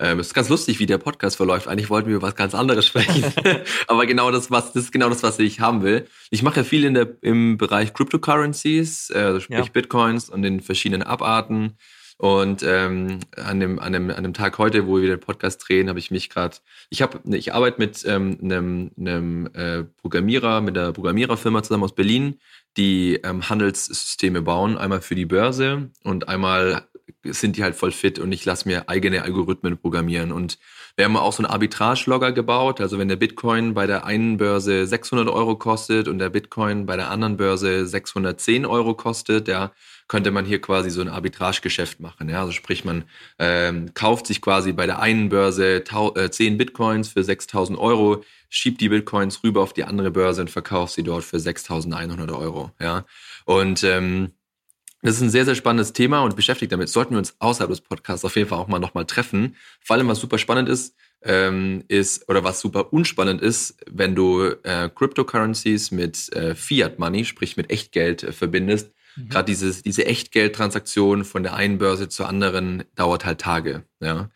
[0.00, 1.66] Ähm, es ist ganz lustig, wie der Podcast verläuft.
[1.66, 3.24] Eigentlich wollten wir über was ganz anderes sprechen.
[3.88, 6.06] Aber genau das, was, das ist genau das, was ich haben will.
[6.30, 9.72] Ich mache ja viel in der, im Bereich Cryptocurrencies, äh, also sprich ja.
[9.72, 11.76] Bitcoins und den verschiedenen Abarten.
[12.20, 15.88] Und ähm, an, dem, an, dem, an dem Tag heute, wo wir den Podcast drehen,
[15.88, 16.56] habe ich mich gerade,
[16.90, 21.94] ich habe, ich arbeite mit ähm, einem, einem äh, Programmierer, mit der Programmiererfirma zusammen aus
[21.94, 22.40] Berlin,
[22.78, 26.88] die ähm, Handelssysteme bauen, einmal für die Börse und einmal
[27.24, 30.32] sind die halt voll fit und ich lasse mir eigene Algorithmen programmieren.
[30.32, 30.58] Und
[30.96, 32.80] wir haben auch so einen Arbitrage-Logger gebaut.
[32.80, 36.96] Also wenn der Bitcoin bei der einen Börse 600 Euro kostet und der Bitcoin bei
[36.96, 39.72] der anderen Börse 610 Euro kostet, ja,
[40.08, 42.28] könnte man hier quasi so ein Arbitragegeschäft machen.
[42.28, 42.40] Ja?
[42.40, 43.04] Also sprich, man
[43.38, 45.84] ähm, kauft sich quasi bei der einen Börse
[46.16, 50.50] äh, 10 Bitcoins für 6000 Euro, schiebt die Bitcoins rüber auf die andere Börse und
[50.50, 52.72] verkauft sie dort für 6100 Euro.
[52.80, 53.04] Ja?
[53.44, 54.32] Und ähm,
[55.02, 56.88] das ist ein sehr, sehr spannendes Thema und beschäftigt damit.
[56.88, 59.54] Sollten wir uns außerhalb des Podcasts auf jeden Fall auch mal nochmal treffen.
[59.80, 64.42] Vor allem, was super spannend ist, ähm, ist, oder was super unspannend ist, wenn du
[64.64, 69.28] äh, Cryptocurrencies mit äh, Fiat Money, sprich mit Echtgeld, äh, verbindest, Mhm.
[69.28, 73.84] Gerade dieses, diese Echtgeldtransaktion von der einen Börse zur anderen dauert halt Tage.
[74.00, 74.30] Ja.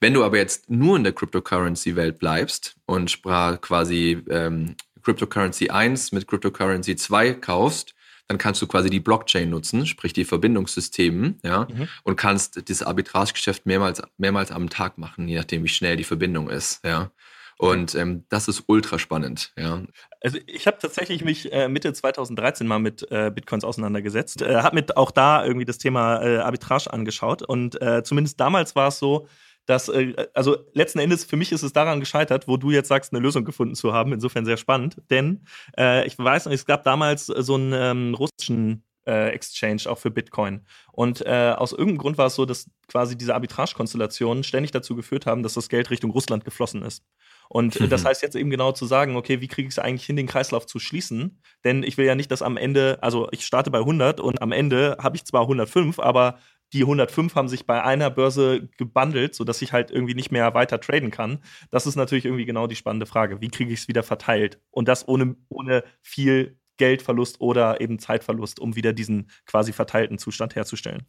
[0.00, 6.12] Wenn du aber jetzt nur in der Cryptocurrency-Welt bleibst und sprach quasi ähm, Cryptocurrency 1
[6.12, 7.94] mit Cryptocurrency 2 kaufst,
[8.28, 11.88] dann kannst du quasi die Blockchain nutzen, sprich die Verbindungssysteme, ja, mhm.
[12.04, 16.50] und kannst dieses Arbitragegeschäft mehrmals, mehrmals am Tag machen, je nachdem, wie schnell die Verbindung
[16.50, 17.10] ist, ja.
[17.58, 19.82] Und ähm, das ist ultra spannend, ja.
[20.20, 24.76] Also ich habe tatsächlich mich äh, Mitte 2013 mal mit äh, Bitcoins auseinandergesetzt, äh, habe
[24.76, 29.00] mir auch da irgendwie das Thema äh, Arbitrage angeschaut und äh, zumindest damals war es
[29.00, 29.26] so,
[29.66, 33.12] dass, äh, also letzten Endes für mich ist es daran gescheitert, wo du jetzt sagst,
[33.12, 34.12] eine Lösung gefunden zu haben.
[34.12, 35.44] Insofern sehr spannend, denn
[35.76, 40.66] äh, ich weiß noch, es gab damals so einen ähm, russischen Exchange auch für Bitcoin.
[40.92, 45.24] Und äh, aus irgendeinem Grund war es so, dass quasi diese Arbitrage-Konstellationen ständig dazu geführt
[45.24, 47.02] haben, dass das Geld Richtung Russland geflossen ist.
[47.48, 47.88] Und mhm.
[47.88, 50.26] das heißt jetzt eben genau zu sagen, okay, wie kriege ich es eigentlich hin, den
[50.26, 51.40] Kreislauf zu schließen?
[51.64, 54.52] Denn ich will ja nicht, dass am Ende, also ich starte bei 100 und am
[54.52, 56.38] Ende habe ich zwar 105, aber
[56.72, 60.80] die 105 haben sich bei einer Börse gebundelt, sodass ich halt irgendwie nicht mehr weiter
[60.80, 61.38] traden kann.
[61.70, 63.40] Das ist natürlich irgendwie genau die spannende Frage.
[63.40, 64.60] Wie kriege ich es wieder verteilt?
[64.70, 70.54] Und das ohne, ohne viel Geldverlust oder eben Zeitverlust, um wieder diesen quasi verteilten Zustand
[70.56, 71.06] herzustellen.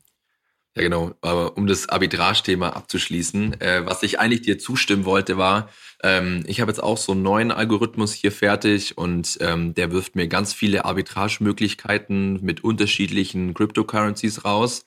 [0.76, 1.14] Ja, genau.
[1.22, 5.70] Aber um das Arbitrage-Thema abzuschließen, äh, was ich eigentlich dir zustimmen wollte, war,
[6.04, 10.16] ähm, ich habe jetzt auch so einen neuen Algorithmus hier fertig und ähm, der wirft
[10.16, 14.86] mir ganz viele Arbitrage-Möglichkeiten mit unterschiedlichen Cryptocurrencies raus.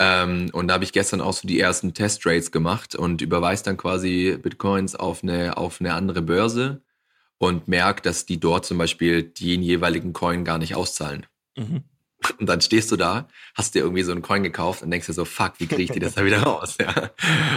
[0.00, 3.76] Ähm, und da habe ich gestern auch so die ersten Test-Trades gemacht und überweist dann
[3.76, 6.82] quasi Bitcoins auf eine, auf eine andere Börse
[7.38, 11.26] und merke, dass die dort zum Beispiel den jeweiligen Coin gar nicht auszahlen.
[11.56, 11.84] Mhm.
[12.38, 15.12] Und dann stehst du da, hast dir irgendwie so einen Coin gekauft und denkst dir
[15.12, 16.76] so, fuck, wie kriege ich die das da wieder raus?
[16.80, 17.10] Ja.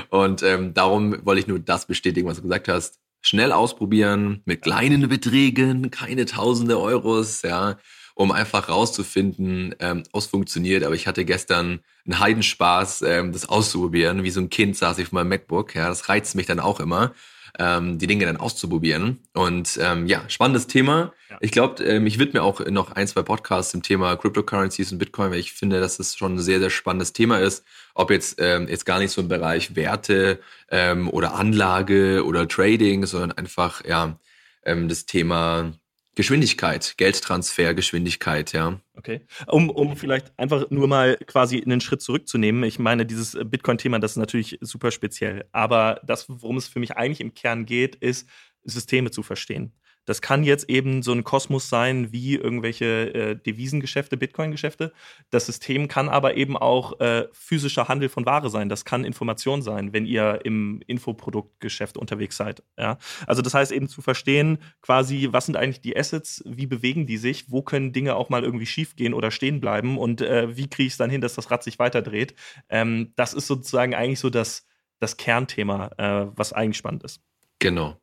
[0.10, 2.99] Und ähm, darum wollte ich nur das bestätigen, was du gesagt hast.
[3.21, 7.77] Schnell ausprobieren, mit kleinen Beträgen, keine tausende Euros, ja,
[8.13, 10.84] um einfach rauszufinden, ähm, was funktioniert.
[10.84, 14.23] Aber ich hatte gestern einen Heidenspaß, ähm, das auszuprobieren.
[14.23, 16.80] Wie so ein Kind saß ich auf meinem MacBook, ja, das reizt mich dann auch
[16.80, 17.13] immer
[17.60, 19.20] ähm, die Dinge dann auszuprobieren.
[19.34, 21.13] Und ähm, ja, spannendes Thema.
[21.30, 21.38] Ja.
[21.41, 25.32] Ich glaube, ähm, ich widme auch noch ein, zwei Podcasts zum Thema Cryptocurrencies und Bitcoin,
[25.32, 27.65] weil ich finde, dass es schon ein sehr, sehr spannendes Thema ist.
[27.96, 30.39] Ob jetzt, ähm, jetzt gar nicht so im Bereich Werte
[30.70, 34.20] ähm, oder Anlage oder Trading, sondern einfach ja
[34.63, 35.74] ähm, das Thema
[36.17, 38.82] Geschwindigkeit, Geldtransfer, Geschwindigkeit, ja.
[38.95, 39.27] Okay.
[39.45, 42.63] Um, um vielleicht einfach nur mal quasi einen Schritt zurückzunehmen.
[42.63, 45.45] Ich meine, dieses Bitcoin-Thema, das ist natürlich super speziell.
[45.51, 48.27] Aber das, worum es für mich eigentlich im Kern geht, ist,
[48.63, 49.73] Systeme zu verstehen.
[50.08, 54.93] Das kann jetzt eben so ein Kosmos sein wie irgendwelche äh, Devisengeschäfte, Bitcoin-Geschäfte.
[55.30, 58.70] Das System kann aber eben auch äh, physischer Handel von Ware sein.
[58.70, 62.63] Das kann Information sein, wenn ihr im Infoproduktgeschäft unterwegs seid.
[62.78, 62.98] Ja?
[63.28, 67.17] Also das heißt eben zu verstehen, quasi, was sind eigentlich die Assets, wie bewegen die
[67.17, 70.88] sich, wo können Dinge auch mal irgendwie schiefgehen oder stehen bleiben und äh, wie kriege
[70.88, 72.34] ich es dann hin, dass das Rad sich weiterdreht.
[72.70, 74.65] Ähm, das ist sozusagen eigentlich so das,
[75.00, 77.22] das Kernthema, äh, was eigentlich spannend ist.
[77.60, 77.98] Genau.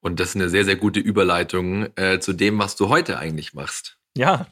[0.00, 3.54] Und das ist eine sehr, sehr gute Überleitung äh, zu dem, was du heute eigentlich
[3.54, 3.98] machst.
[4.16, 4.46] Ja.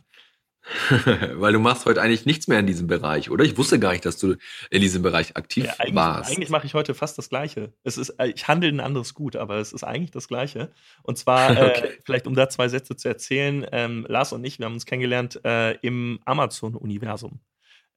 [1.35, 3.44] Weil du machst heute eigentlich nichts mehr in diesem Bereich, oder?
[3.44, 4.35] Ich wusste gar nicht, dass du
[4.70, 6.30] in diesem Bereich aktiv ja, eigentlich, warst.
[6.30, 7.72] Eigentlich mache ich heute fast das Gleiche.
[7.85, 10.72] Es ist, äh, ich handle ein anderes Gut, aber es ist eigentlich das Gleiche.
[11.02, 11.87] Und zwar, äh, okay.
[11.87, 14.87] äh, vielleicht um da zwei Sätze zu erzählen, ähm, Lars und ich, wir haben uns
[14.87, 17.38] kennengelernt äh, im Amazon-Universum.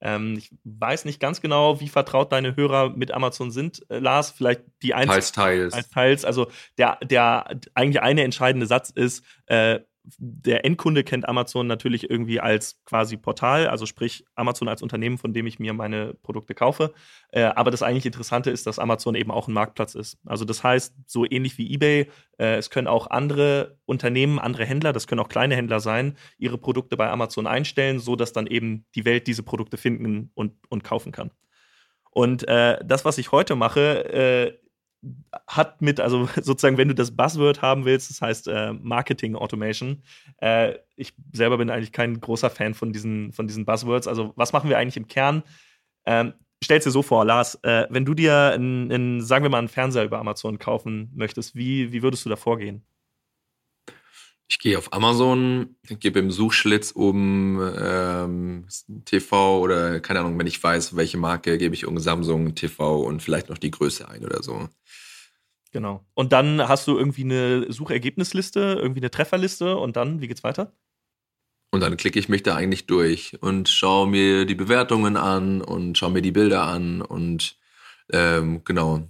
[0.01, 4.31] Ähm, ich weiß nicht ganz genau, wie vertraut deine Hörer mit Amazon sind, äh, Lars.
[4.31, 5.15] Vielleicht die einzelnen.
[5.15, 5.73] Teils, teils.
[5.73, 6.25] Teils, teils.
[6.25, 9.79] Also der, der eigentlich eine entscheidende Satz ist, äh,
[10.17, 15.33] der Endkunde kennt Amazon natürlich irgendwie als quasi Portal, also sprich Amazon als Unternehmen, von
[15.33, 16.93] dem ich mir meine Produkte kaufe.
[17.31, 20.17] Äh, aber das eigentlich Interessante ist, dass Amazon eben auch ein Marktplatz ist.
[20.25, 24.93] Also das heißt, so ähnlich wie eBay, äh, es können auch andere Unternehmen, andere Händler,
[24.93, 28.85] das können auch kleine Händler sein, ihre Produkte bei Amazon einstellen, so dass dann eben
[28.95, 31.31] die Welt diese Produkte finden und, und kaufen kann.
[32.11, 34.68] Und äh, das, was ich heute mache, äh,
[35.47, 40.03] hat mit, also sozusagen, wenn du das Buzzword haben willst, das heißt äh, Marketing Automation.
[40.37, 44.07] Äh, ich selber bin eigentlich kein großer Fan von diesen, von diesen Buzzwords.
[44.07, 45.43] Also, was machen wir eigentlich im Kern?
[46.05, 49.59] Ähm, Stell dir so vor, Lars, äh, wenn du dir, in, in, sagen wir mal,
[49.59, 52.83] einen Fernseher über Amazon kaufen möchtest, wie, wie würdest du da vorgehen?
[54.51, 58.65] Ich gehe auf Amazon, gebe im Suchschlitz oben ähm,
[59.05, 63.21] TV oder keine Ahnung, wenn ich weiß, welche Marke, gebe ich um Samsung TV und
[63.21, 64.67] vielleicht noch die Größe ein oder so.
[65.71, 66.03] Genau.
[66.15, 70.73] Und dann hast du irgendwie eine Suchergebnisliste, irgendwie eine Trefferliste und dann, wie geht's weiter?
[71.69, 75.95] Und dann klicke ich mich da eigentlich durch und schaue mir die Bewertungen an und
[75.95, 77.59] schaue mir die Bilder an und
[78.11, 79.07] ähm, genau.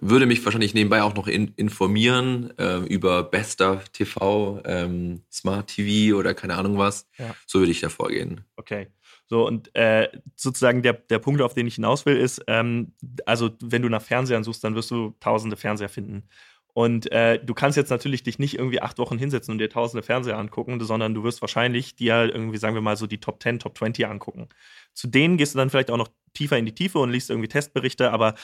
[0.00, 6.16] Würde mich wahrscheinlich nebenbei auch noch in, informieren äh, über bester TV, ähm, Smart TV
[6.16, 7.08] oder keine Ahnung was.
[7.18, 7.34] Ja.
[7.46, 8.42] So würde ich da vorgehen.
[8.56, 8.88] Okay.
[9.28, 12.92] So, und äh, sozusagen der, der Punkt, auf den ich hinaus will, ist, ähm,
[13.24, 16.28] also wenn du nach Fernsehern suchst, dann wirst du tausende Fernseher finden.
[16.74, 20.02] Und äh, du kannst jetzt natürlich dich nicht irgendwie acht Wochen hinsetzen und dir tausende
[20.02, 23.60] Fernseher angucken, sondern du wirst wahrscheinlich dir irgendwie, sagen wir mal, so die Top 10,
[23.60, 24.50] Top 20 angucken.
[24.92, 27.48] Zu denen gehst du dann vielleicht auch noch tiefer in die Tiefe und liest irgendwie
[27.48, 28.34] Testberichte, aber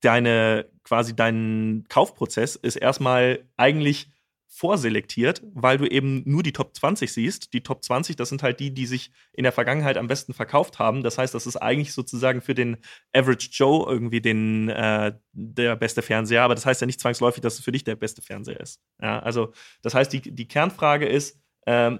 [0.00, 4.10] deine, quasi dein Kaufprozess ist erstmal eigentlich
[4.50, 7.52] vorselektiert, weil du eben nur die Top 20 siehst.
[7.52, 10.78] Die Top 20, das sind halt die, die sich in der Vergangenheit am besten verkauft
[10.78, 11.02] haben.
[11.02, 12.78] Das heißt, das ist eigentlich sozusagen für den
[13.12, 17.54] Average Joe irgendwie den, äh, der beste Fernseher, aber das heißt ja nicht zwangsläufig, dass
[17.54, 18.80] es für dich der beste Fernseher ist.
[19.00, 21.38] Ja, also das heißt, die, die Kernfrage ist,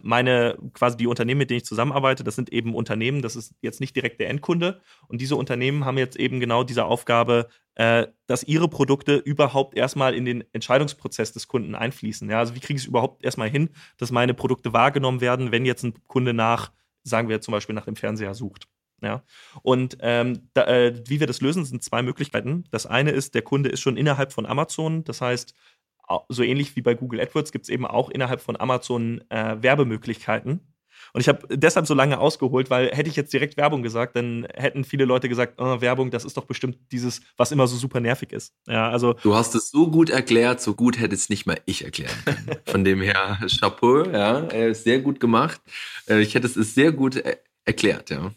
[0.03, 3.81] meine quasi die Unternehmen, mit denen ich zusammenarbeite, das sind eben Unternehmen, das ist jetzt
[3.81, 4.81] nicht direkt der Endkunde.
[5.09, 10.15] Und diese Unternehmen haben jetzt eben genau diese Aufgabe, äh, dass ihre Produkte überhaupt erstmal
[10.15, 12.29] in den Entscheidungsprozess des Kunden einfließen.
[12.31, 15.67] Ja, also wie kriege ich es überhaupt erstmal hin, dass meine Produkte wahrgenommen werden, wenn
[15.67, 18.69] jetzt ein Kunde nach, sagen wir zum Beispiel nach dem Fernseher sucht.
[19.01, 19.23] Ja,
[19.63, 22.65] und ähm, da, äh, wie wir das lösen, sind zwei Möglichkeiten.
[22.73, 25.05] Das eine ist, der Kunde ist schon innerhalb von Amazon.
[25.05, 25.55] Das heißt,
[26.29, 30.61] so ähnlich wie bei Google AdWords gibt es eben auch innerhalb von Amazon äh, Werbemöglichkeiten.
[31.13, 34.47] Und ich habe deshalb so lange ausgeholt, weil hätte ich jetzt direkt Werbung gesagt, dann
[34.55, 38.01] hätten viele Leute gesagt, oh, Werbung, das ist doch bestimmt dieses, was immer so super
[38.01, 38.55] nervig ist.
[38.67, 41.85] Ja, also du hast es so gut erklärt, so gut hätte es nicht mal ich
[41.85, 42.51] erklären können.
[42.67, 45.61] Von dem her Chapeau, ja, sehr gut gemacht.
[46.09, 47.37] Äh, ich hätte es sehr gut äh,
[47.69, 48.33] erklärt, ja.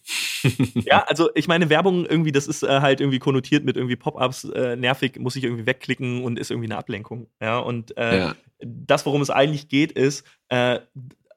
[0.76, 4.44] ja, also ich meine, Werbung irgendwie, das ist äh, halt irgendwie konnotiert mit irgendwie Pop-ups,
[4.44, 7.28] äh, nervig, muss ich irgendwie wegklicken und ist irgendwie eine Ablenkung.
[7.42, 8.36] Ja, und äh, ja.
[8.60, 10.80] das, worum es eigentlich geht, ist, äh,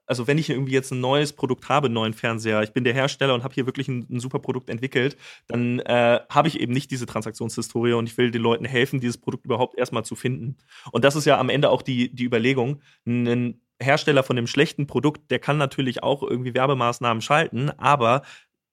[0.07, 2.93] also wenn ich irgendwie jetzt ein neues Produkt habe, einen neuen Fernseher, ich bin der
[2.93, 6.73] Hersteller und habe hier wirklich ein, ein, super Produkt entwickelt, dann äh, habe ich eben
[6.73, 10.57] nicht diese Transaktionshistorie und ich will den Leuten helfen, dieses Produkt überhaupt erstmal zu finden.
[10.91, 12.81] Und das ist ja am Ende auch die, die Überlegung.
[13.07, 18.21] Ein Hersteller von dem schlechten Produkt, der kann natürlich auch irgendwie Werbemaßnahmen schalten, aber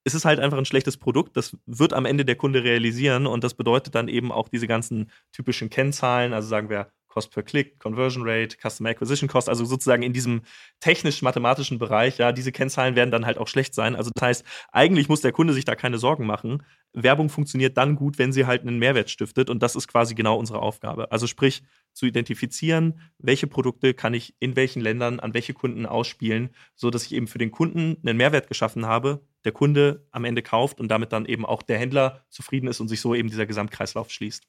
[0.05, 1.37] es ist halt einfach ein schlechtes Produkt.
[1.37, 5.11] Das wird am Ende der Kunde realisieren und das bedeutet dann eben auch diese ganzen
[5.33, 10.03] typischen Kennzahlen, also sagen wir Cost per Click, Conversion Rate, Customer Acquisition Cost, also sozusagen
[10.03, 10.43] in diesem
[10.81, 13.95] technisch-mathematischen Bereich, ja, diese Kennzahlen werden dann halt auch schlecht sein.
[13.95, 16.63] Also das heißt, eigentlich muss der Kunde sich da keine Sorgen machen.
[16.95, 20.39] Werbung funktioniert dann gut, wenn sie halt einen Mehrwert stiftet und das ist quasi genau
[20.39, 21.13] unsere Aufgabe.
[21.13, 26.51] Also sprich, zu identifizieren, welche Produkte kann ich in welchen Ländern an welche Kunden ausspielen,
[26.75, 30.43] so dass ich eben für den Kunden einen Mehrwert geschaffen habe, der Kunde am Ende
[30.43, 33.47] kauft und damit dann eben auch der Händler zufrieden ist und sich so eben dieser
[33.47, 34.47] Gesamtkreislauf schließt.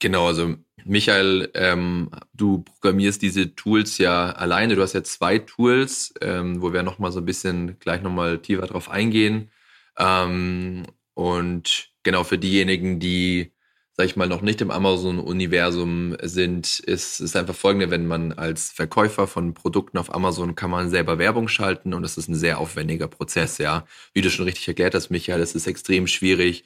[0.00, 4.74] Genau, also Michael, ähm, du programmierst diese Tools ja alleine.
[4.74, 8.66] Du hast ja zwei Tools, ähm, wo wir nochmal so ein bisschen gleich nochmal tiefer
[8.66, 9.50] drauf eingehen.
[9.98, 10.84] Ähm,
[11.14, 13.52] und genau für diejenigen, die,
[13.92, 18.70] sag ich mal, noch nicht im Amazon-Universum sind, ist es einfach folgende, wenn man als
[18.70, 22.58] Verkäufer von Produkten auf Amazon kann man selber Werbung schalten und das ist ein sehr
[22.58, 23.84] aufwendiger Prozess, ja.
[24.14, 26.64] Wie du schon richtig erklärt hast, Michael, es ist extrem schwierig,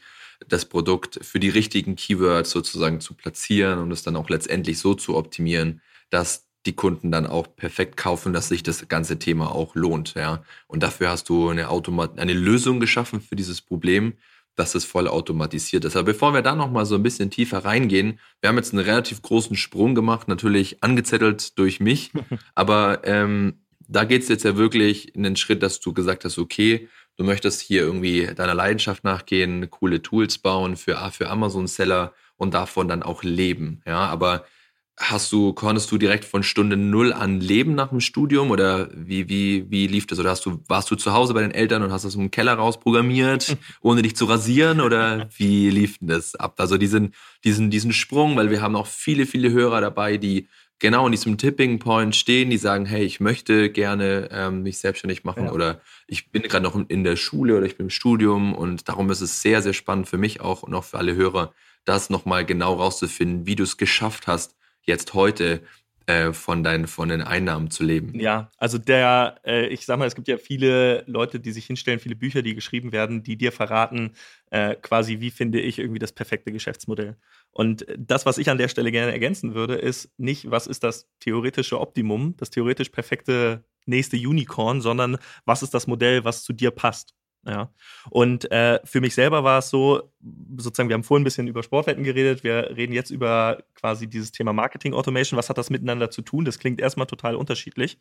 [0.49, 4.95] das Produkt für die richtigen Keywords sozusagen zu platzieren und es dann auch letztendlich so
[4.95, 9.75] zu optimieren, dass die Kunden dann auch perfekt kaufen, dass sich das ganze Thema auch
[9.75, 10.43] lohnt, ja.
[10.67, 14.15] Und dafür hast du eine Automat eine Lösung geschaffen für dieses Problem,
[14.57, 15.97] dass es voll automatisiert ist.
[15.97, 18.85] Aber bevor wir da noch mal so ein bisschen tiefer reingehen, wir haben jetzt einen
[18.85, 22.13] relativ großen Sprung gemacht, natürlich angezettelt durch mich,
[22.55, 26.39] aber ähm, da geht es jetzt ja wirklich in den Schritt, dass du gesagt hast,
[26.39, 32.55] okay, du möchtest hier irgendwie deiner Leidenschaft nachgehen, coole Tools bauen für, für Amazon-Seller und
[32.55, 33.83] davon dann auch leben.
[33.87, 34.45] Ja, aber
[34.97, 39.29] hast du, konntest du direkt von Stunde null an leben nach dem Studium oder wie,
[39.29, 40.19] wie, wie lief das?
[40.21, 42.55] Oder hast du, warst du zu Hause bei den Eltern und hast das im Keller
[42.55, 44.81] rausprogrammiert, ohne dich zu rasieren?
[44.81, 46.55] Oder wie lief denn das ab?
[46.59, 51.07] Also diesen, diesen, diesen Sprung, weil wir haben auch viele, viele Hörer dabei, die genau
[51.07, 55.47] in diesem Tipping Point stehen, die sagen, hey, ich möchte gerne ähm, mich selbstständig machen
[55.47, 55.53] ja.
[55.53, 59.11] oder ich bin gerade noch in der Schule oder ich bin im Studium und darum
[59.11, 61.53] ist es sehr, sehr spannend für mich auch und auch für alle Hörer,
[61.85, 65.63] das nochmal genau rauszufinden, wie du es geschafft hast, jetzt heute
[66.07, 68.19] äh, von, deinen, von den Einnahmen zu leben.
[68.19, 71.99] Ja, also der, äh, ich sag mal, es gibt ja viele Leute, die sich hinstellen,
[71.99, 74.13] viele Bücher, die geschrieben werden, die dir verraten,
[74.51, 77.17] äh, quasi, wie finde ich irgendwie das perfekte Geschäftsmodell.
[77.51, 81.09] Und das, was ich an der Stelle gerne ergänzen würde, ist nicht, was ist das
[81.21, 86.71] theoretische Optimum, das theoretisch perfekte nächste Unicorn, sondern was ist das Modell, was zu dir
[86.71, 87.15] passt.
[87.47, 87.71] Ja.
[88.11, 90.11] Und äh, für mich selber war es so,
[90.57, 94.33] sozusagen, wir haben vorhin ein bisschen über Sportwetten geredet, wir reden jetzt über quasi dieses
[94.33, 95.37] Thema Marketing Automation.
[95.37, 96.45] Was hat das miteinander zu tun?
[96.45, 97.99] Das klingt erstmal total unterschiedlich.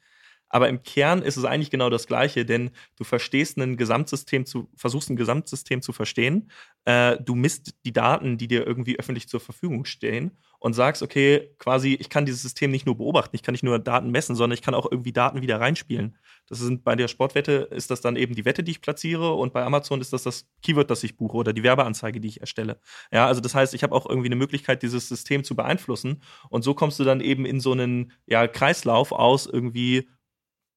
[0.54, 4.70] Aber im Kern ist es eigentlich genau das Gleiche, denn du verstehst ein Gesamtsystem zu,
[4.76, 6.52] versuchst ein Gesamtsystem zu verstehen.
[6.86, 11.56] Äh, du misst die Daten, die dir irgendwie öffentlich zur Verfügung stehen und sagst, okay,
[11.58, 14.54] quasi, ich kann dieses System nicht nur beobachten, ich kann nicht nur Daten messen, sondern
[14.56, 16.20] ich kann auch irgendwie Daten wieder reinspielen.
[16.48, 19.54] Das sind bei der Sportwette ist das dann eben die Wette, die ich platziere und
[19.54, 22.80] bei Amazon ist das das Keyword, das ich buche oder die Werbeanzeige, die ich erstelle.
[23.12, 26.64] Ja, also das heißt, ich habe auch irgendwie eine Möglichkeit, dieses System zu beeinflussen und
[26.64, 30.08] so kommst du dann eben in so einen ja, Kreislauf aus irgendwie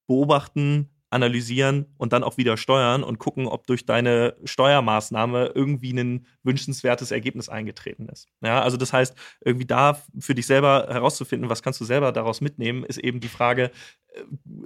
[0.06, 6.26] beobachten, analysieren und dann auch wieder steuern und gucken, ob durch deine Steuermaßnahme irgendwie ein
[6.42, 8.28] wünschenswertes Ergebnis eingetreten ist.
[8.42, 9.14] Ja, also das heißt,
[9.44, 13.28] irgendwie da für dich selber herauszufinden, was kannst du selber daraus mitnehmen, ist eben die
[13.28, 13.70] Frage,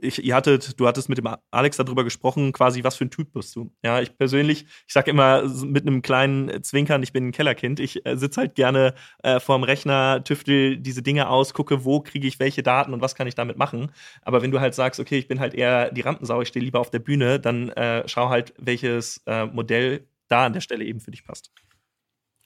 [0.01, 3.33] ich, ihr hattet, du hattest mit dem Alex darüber gesprochen, quasi, was für ein Typ
[3.33, 3.73] bist du.
[3.83, 7.81] Ja, ich persönlich, ich sage immer mit einem kleinen Zwinkern, ich bin ein Kellerkind.
[7.81, 12.27] Ich äh, sitze halt gerne äh, vorm Rechner, tüftel diese Dinge aus, gucke, wo kriege
[12.27, 13.91] ich welche Daten und was kann ich damit machen.
[14.23, 16.81] Aber wenn du halt sagst, okay, ich bin halt eher die Rampensau, ich stehe lieber
[16.81, 21.01] auf der Bühne, dann äh, schau halt, welches äh, Modell da an der Stelle eben
[21.01, 21.51] für dich passt.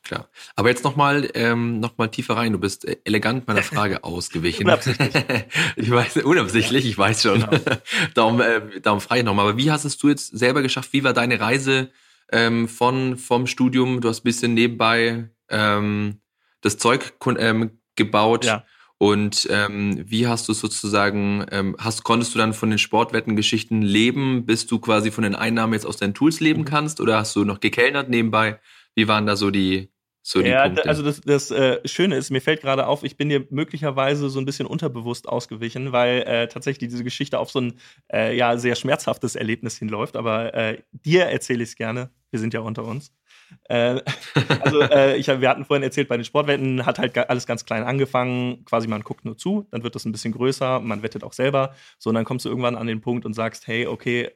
[0.05, 0.29] Klar.
[0.55, 2.53] Aber jetzt nochmal ähm, noch tiefer rein.
[2.53, 4.67] Du bist äh, elegant meiner Frage ausgewichen.
[4.67, 5.15] unabsichtlich.
[5.77, 7.41] ich weiß, unabsichtlich, ich weiß schon.
[7.41, 7.59] Genau.
[8.15, 9.49] darum, äh, darum frage ich nochmal.
[9.49, 10.93] Aber wie hast es du jetzt selber geschafft?
[10.93, 11.91] Wie war deine Reise
[12.31, 14.03] ähm, von, vom Studium?
[14.03, 16.21] Du hast ein bisschen nebenbei ähm,
[16.61, 18.45] das Zeug ähm, gebaut.
[18.45, 18.65] Ja.
[18.99, 24.47] Und ähm, wie hast du sozusagen, ähm, hast, konntest du dann von den Sportwettengeschichten leben,
[24.47, 26.67] bis du quasi von den Einnahmen jetzt aus deinen Tools leben mhm.
[26.67, 27.01] kannst?
[27.01, 28.61] Oder hast du noch gekellnert nebenbei?
[28.95, 29.91] Wie waren da so die,
[30.27, 33.47] so ja, also das, das äh, Schöne ist, mir fällt gerade auf, ich bin dir
[33.51, 37.75] möglicherweise so ein bisschen unterbewusst ausgewichen, weil äh, tatsächlich diese Geschichte auf so ein
[38.11, 40.17] äh, ja, sehr schmerzhaftes Erlebnis hinläuft.
[40.17, 42.09] Aber äh, dir erzähle ich es gerne.
[42.31, 43.13] Wir sind ja unter uns.
[43.69, 44.01] Äh,
[44.63, 47.85] also äh, ich, wir hatten vorhin erzählt, bei den Sportwetten hat halt alles ganz klein
[47.85, 48.65] angefangen.
[48.65, 51.75] Quasi man guckt nur zu, dann wird das ein bisschen größer, man wettet auch selber.
[51.99, 54.31] So, und dann kommst du irgendwann an den Punkt und sagst, hey, okay,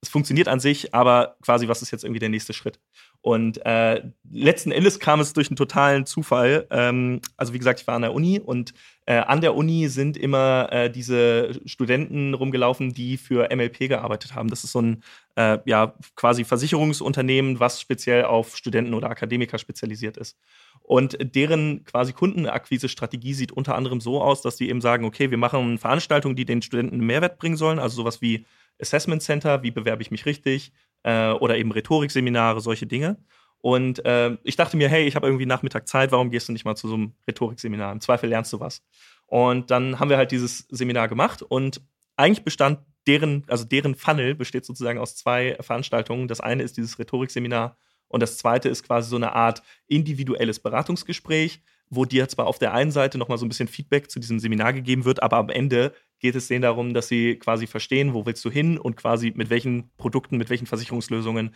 [0.00, 2.78] es funktioniert an sich, aber quasi, was ist jetzt irgendwie der nächste Schritt?
[3.20, 6.68] Und äh, letzten Endes kam es durch einen totalen Zufall.
[6.70, 8.74] Ähm, also wie gesagt, ich war an der Uni und
[9.06, 14.48] äh, an der Uni sind immer äh, diese Studenten rumgelaufen, die für MLP gearbeitet haben.
[14.48, 15.02] Das ist so ein
[15.34, 20.38] äh, ja quasi Versicherungsunternehmen, was speziell auf Studenten oder Akademiker spezialisiert ist.
[20.82, 25.38] Und deren quasi Kundenakquise-Strategie sieht unter anderem so aus, dass die eben sagen, okay, wir
[25.38, 28.46] machen Veranstaltungen, die den Studenten Mehrwert bringen sollen, also sowas wie
[28.80, 33.18] Assessment Center, wie bewerbe ich mich richtig, äh, oder eben Rhetorikseminare, solche Dinge.
[33.60, 36.64] Und äh, ich dachte mir, hey, ich habe irgendwie Nachmittag Zeit, warum gehst du nicht
[36.64, 37.92] mal zu so einem Rhetorikseminar?
[37.92, 38.82] Im Zweifel lernst du was.
[39.26, 41.82] Und dann haben wir halt dieses Seminar gemacht und
[42.16, 46.28] eigentlich bestand deren, also deren Funnel besteht sozusagen aus zwei Veranstaltungen.
[46.28, 47.76] Das eine ist dieses Rhetorikseminar
[48.08, 51.60] und das zweite ist quasi so eine Art individuelles Beratungsgespräch,
[51.90, 54.72] wo dir zwar auf der einen Seite nochmal so ein bisschen Feedback zu diesem Seminar
[54.72, 58.44] gegeben wird, aber am Ende geht es denen darum, dass sie quasi verstehen, wo willst
[58.44, 61.54] du hin und quasi mit welchen Produkten, mit welchen Versicherungslösungen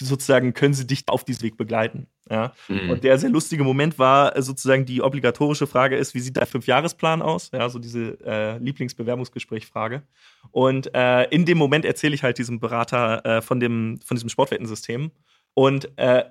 [0.00, 2.06] sozusagen können sie dich auf diesem Weg begleiten.
[2.30, 2.52] Ja?
[2.68, 2.90] Mhm.
[2.90, 6.46] Und der sehr lustige Moment war äh, sozusagen die obligatorische Frage ist, wie sieht dein
[6.46, 7.50] Fünfjahresplan aus?
[7.52, 10.02] Ja, so diese äh, Lieblingsbewerbungsgespräch-Frage.
[10.50, 14.30] Und äh, in dem Moment erzähle ich halt diesem Berater äh, von, dem, von diesem
[14.30, 15.10] Sportwettensystem.
[15.54, 16.24] Und äh,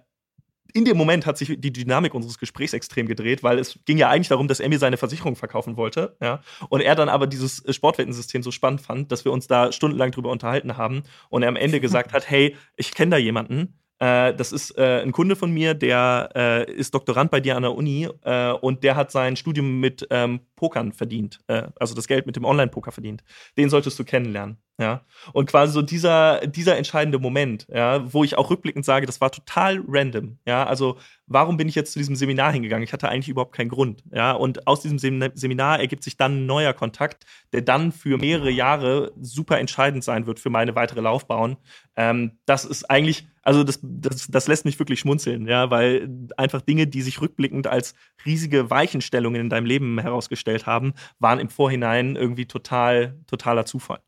[0.74, 4.10] in dem Moment hat sich die Dynamik unseres Gesprächs extrem gedreht, weil es ging ja
[4.10, 6.42] eigentlich darum, dass er mir seine Versicherung verkaufen wollte, ja.
[6.70, 10.30] Und er dann aber dieses Sportwettensystem so spannend fand, dass wir uns da stundenlang drüber
[10.30, 14.52] unterhalten haben und er am Ende gesagt hat, hey, ich kenne da jemanden, äh, das
[14.52, 18.08] ist äh, ein Kunde von mir, der äh, ist Doktorand bei dir an der Uni
[18.24, 22.36] äh, und der hat sein Studium mit ähm, Pokern verdient, äh, also das Geld mit
[22.36, 23.24] dem Online-Poker verdient.
[23.58, 24.58] Den solltest du kennenlernen.
[24.80, 25.02] Ja,
[25.34, 29.30] und quasi so dieser, dieser entscheidende Moment, ja, wo ich auch rückblickend sage, das war
[29.30, 30.38] total random.
[30.48, 32.86] Ja, also warum bin ich jetzt zu diesem Seminar hingegangen?
[32.86, 34.06] Ich hatte eigentlich überhaupt keinen Grund.
[34.13, 38.52] Ja, und aus diesem Seminar ergibt sich dann ein neuer Kontakt, der dann für mehrere
[38.52, 41.58] Jahre super entscheidend sein wird für meine weitere Laufbahn.
[41.98, 46.62] Ähm, das ist eigentlich, also das, das, das lässt mich wirklich schmunzeln, ja, weil einfach
[46.62, 52.15] Dinge, die sich rückblickend als riesige Weichenstellungen in deinem Leben herausgestellt haben, waren im Vorhinein
[52.15, 54.00] irgendwie total, totaler Zufall.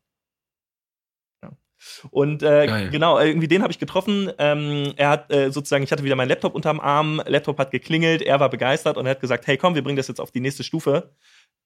[2.10, 4.30] Und äh, genau, irgendwie den habe ich getroffen.
[4.38, 8.22] Ähm, er hat äh, sozusagen, ich hatte wieder meinen Laptop unterm Arm, Laptop hat geklingelt,
[8.22, 10.40] er war begeistert und er hat gesagt, hey komm, wir bringen das jetzt auf die
[10.40, 11.10] nächste Stufe.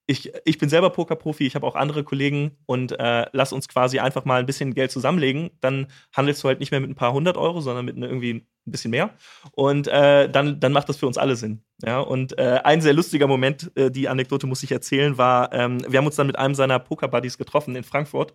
[0.09, 3.99] Ich, ich bin selber Pokerprofi, ich habe auch andere Kollegen und äh, lass uns quasi
[3.99, 5.49] einfach mal ein bisschen Geld zusammenlegen.
[5.59, 8.71] Dann handelst du halt nicht mehr mit ein paar hundert Euro, sondern mit irgendwie ein
[8.71, 9.09] bisschen mehr.
[9.51, 11.61] Und äh, dann, dann macht das für uns alle Sinn.
[11.83, 15.79] Ja, und äh, ein sehr lustiger Moment, äh, die Anekdote muss ich erzählen, war, ähm,
[15.87, 18.33] wir haben uns dann mit einem seiner Poker-Buddies getroffen in Frankfurt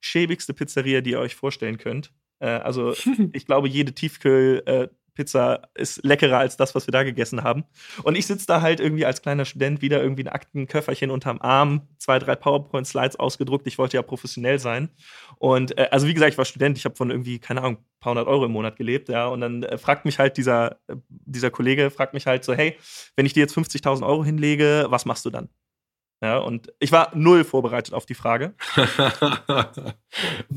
[0.00, 2.12] schäbigste Pizzeria, die ihr euch vorstellen könnt.
[2.40, 2.94] Äh, also
[3.32, 7.64] ich glaube, jede Tiefkühl-Pizza äh, ist leckerer als das, was wir da gegessen haben.
[8.02, 11.82] Und ich sitze da halt irgendwie als kleiner Student wieder irgendwie ein Aktenköfferchen unterm Arm,
[11.98, 13.66] zwei, drei PowerPoint-Slides ausgedruckt.
[13.66, 14.90] Ich wollte ja professionell sein.
[15.38, 18.00] Und äh, also wie gesagt, ich war Student, ich habe von irgendwie, keine Ahnung, ein
[18.00, 19.26] paar hundert Euro im Monat gelebt, ja.
[19.26, 22.76] Und dann äh, fragt mich halt dieser, äh, dieser Kollege, fragt mich halt so, hey,
[23.16, 25.48] wenn ich dir jetzt 50.000 Euro hinlege, was machst du dann?
[26.20, 28.54] Ja, und ich war null vorbereitet auf die Frage.
[28.74, 29.76] hab,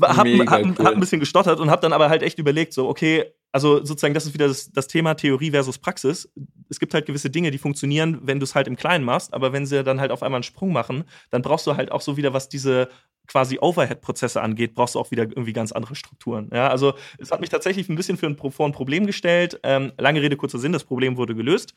[0.00, 0.46] hab, cool.
[0.48, 4.14] hab, ein bisschen gestottert und hab dann aber halt echt überlegt, so, okay, also sozusagen,
[4.14, 6.28] das ist wieder das, das, Thema Theorie versus Praxis.
[6.68, 9.52] Es gibt halt gewisse Dinge, die funktionieren, wenn du es halt im Kleinen machst, aber
[9.52, 12.16] wenn sie dann halt auf einmal einen Sprung machen, dann brauchst du halt auch so
[12.16, 12.88] wieder, was diese
[13.28, 16.50] quasi Overhead-Prozesse angeht, brauchst du auch wieder irgendwie ganz andere Strukturen.
[16.52, 19.60] Ja, also es hat mich tatsächlich ein bisschen für ein, vor ein Problem gestellt.
[19.62, 21.74] Ähm, lange Rede, kurzer Sinn, das Problem wurde gelöst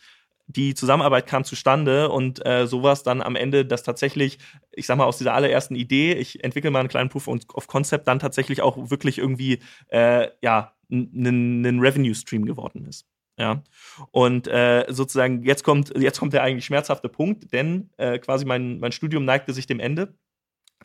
[0.47, 4.37] die Zusammenarbeit kam zustande und äh, sowas dann am Ende, dass tatsächlich,
[4.71, 8.07] ich sag mal, aus dieser allerersten Idee, ich entwickle mal einen kleinen Proof of Concept,
[8.07, 13.07] dann tatsächlich auch wirklich irgendwie, äh, ja, ein Revenue-Stream geworden ist.
[13.37, 13.63] Ja.
[14.11, 18.79] Und äh, sozusagen, jetzt kommt, jetzt kommt der eigentlich schmerzhafte Punkt, denn äh, quasi mein,
[18.79, 20.15] mein Studium neigte sich dem Ende.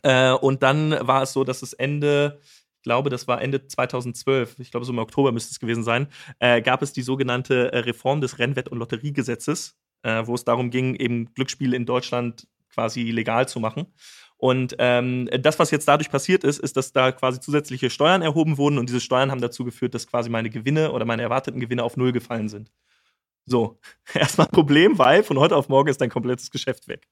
[0.03, 2.41] Äh, und dann war es so, dass es Ende,
[2.83, 6.07] glaube, das war Ende 2012, ich glaube, so im Oktober müsste es gewesen sein,
[6.39, 10.69] äh, gab es die sogenannte äh, Reform des Rennwett- und Lotteriegesetzes, äh, wo es darum
[10.69, 13.87] ging, eben Glücksspiele in Deutschland quasi legal zu machen.
[14.37, 18.57] Und ähm, das, was jetzt dadurch passiert ist, ist, dass da quasi zusätzliche Steuern erhoben
[18.57, 21.83] wurden und diese Steuern haben dazu geführt, dass quasi meine Gewinne oder meine erwarteten Gewinne
[21.83, 22.71] auf Null gefallen sind.
[23.45, 23.79] So,
[24.15, 27.07] erstmal Problem, weil von heute auf morgen ist dein komplettes Geschäft weg.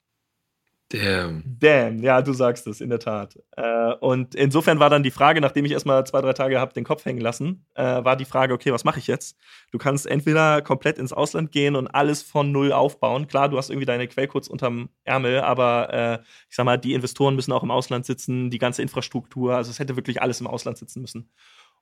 [0.92, 1.44] Damn.
[1.46, 3.38] Damn, ja, du sagst es, in der Tat.
[3.56, 6.82] Äh, und insofern war dann die Frage, nachdem ich erstmal zwei, drei Tage habe den
[6.82, 9.36] Kopf hängen lassen, äh, war die Frage, okay, was mache ich jetzt?
[9.70, 13.28] Du kannst entweder komplett ins Ausland gehen und alles von null aufbauen.
[13.28, 16.18] Klar, du hast irgendwie deine Quellcodes unterm Ärmel, aber äh,
[16.48, 19.78] ich sag mal, die Investoren müssen auch im Ausland sitzen, die ganze Infrastruktur, also es
[19.78, 21.30] hätte wirklich alles im Ausland sitzen müssen.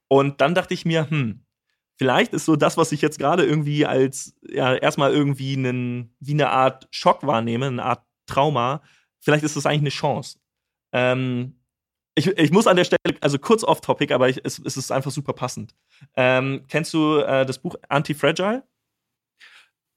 [0.08, 1.46] Und dann dachte ich mir, hm,
[1.96, 6.32] vielleicht ist so das, was ich jetzt gerade irgendwie als ja, erstmal irgendwie einen, wie
[6.32, 8.82] eine Art Schock wahrnehme, eine Art Trauma,
[9.20, 10.38] vielleicht ist das eigentlich eine Chance.
[10.92, 11.54] Ähm,
[12.14, 15.10] ich, ich, muss an der Stelle, also kurz off-topic, aber ich, es, es, ist einfach
[15.10, 15.74] super passend.
[16.16, 18.64] Ähm, kennst du äh, das Buch Anti-Fragile?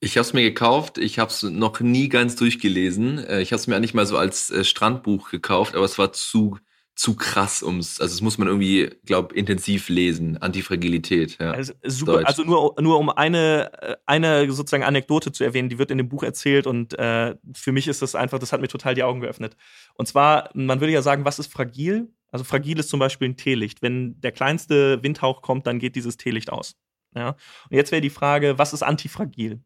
[0.03, 0.97] Ich habe es mir gekauft.
[0.97, 3.19] Ich habe es noch nie ganz durchgelesen.
[3.19, 6.13] Äh, ich habe es mir eigentlich mal so als äh, Strandbuch gekauft, aber es war
[6.13, 6.57] zu
[6.96, 11.38] zu krass ums, also es muss man irgendwie, glaube intensiv lesen, Antifragilität.
[11.39, 11.52] Ja.
[11.52, 12.28] Also, super, Deutsch.
[12.28, 16.10] also nur, nur um eine, äh, eine sozusagen Anekdote zu erwähnen, die wird in dem
[16.10, 19.22] Buch erzählt und äh, für mich ist das einfach, das hat mir total die Augen
[19.22, 19.56] geöffnet.
[19.96, 22.14] Und zwar, man würde ja sagen, was ist fragil?
[22.32, 23.82] Also fragil ist zum Beispiel ein Teelicht.
[23.82, 26.76] Wenn der kleinste Windhauch kommt, dann geht dieses Teelicht aus.
[27.16, 27.30] Ja?
[27.70, 29.62] Und jetzt wäre die Frage, was ist antifragil?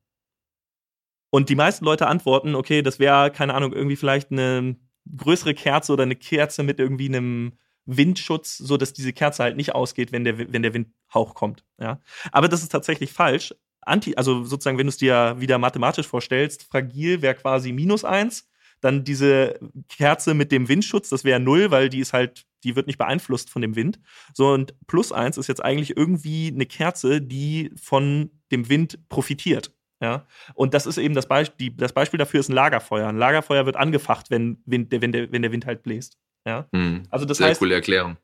[1.31, 4.77] Und die meisten Leute antworten, okay, das wäre, keine Ahnung, irgendwie vielleicht eine
[5.17, 7.53] größere Kerze oder eine Kerze mit irgendwie einem
[7.85, 11.63] Windschutz, so dass diese Kerze halt nicht ausgeht, wenn der, wenn der Windhauch kommt.
[11.79, 11.99] Ja?
[12.31, 13.53] Aber das ist tatsächlich falsch.
[13.81, 18.49] Anti, also sozusagen, wenn du es dir wieder mathematisch vorstellst, fragil wäre quasi minus eins.
[18.81, 22.87] Dann diese Kerze mit dem Windschutz, das wäre null, weil die ist halt, die wird
[22.87, 23.99] nicht beeinflusst von dem Wind.
[24.33, 29.74] So, und plus eins ist jetzt eigentlich irgendwie eine Kerze, die von dem Wind profitiert.
[30.01, 33.07] Ja, und das ist eben das Beispiel, das Beispiel dafür ist ein Lagerfeuer.
[33.07, 36.17] Ein Lagerfeuer wird angefacht, wenn, Wind, wenn, der, wenn der Wind halt bläst.
[36.45, 38.17] Ja, hm, also das sehr heißt, coole Erklärung.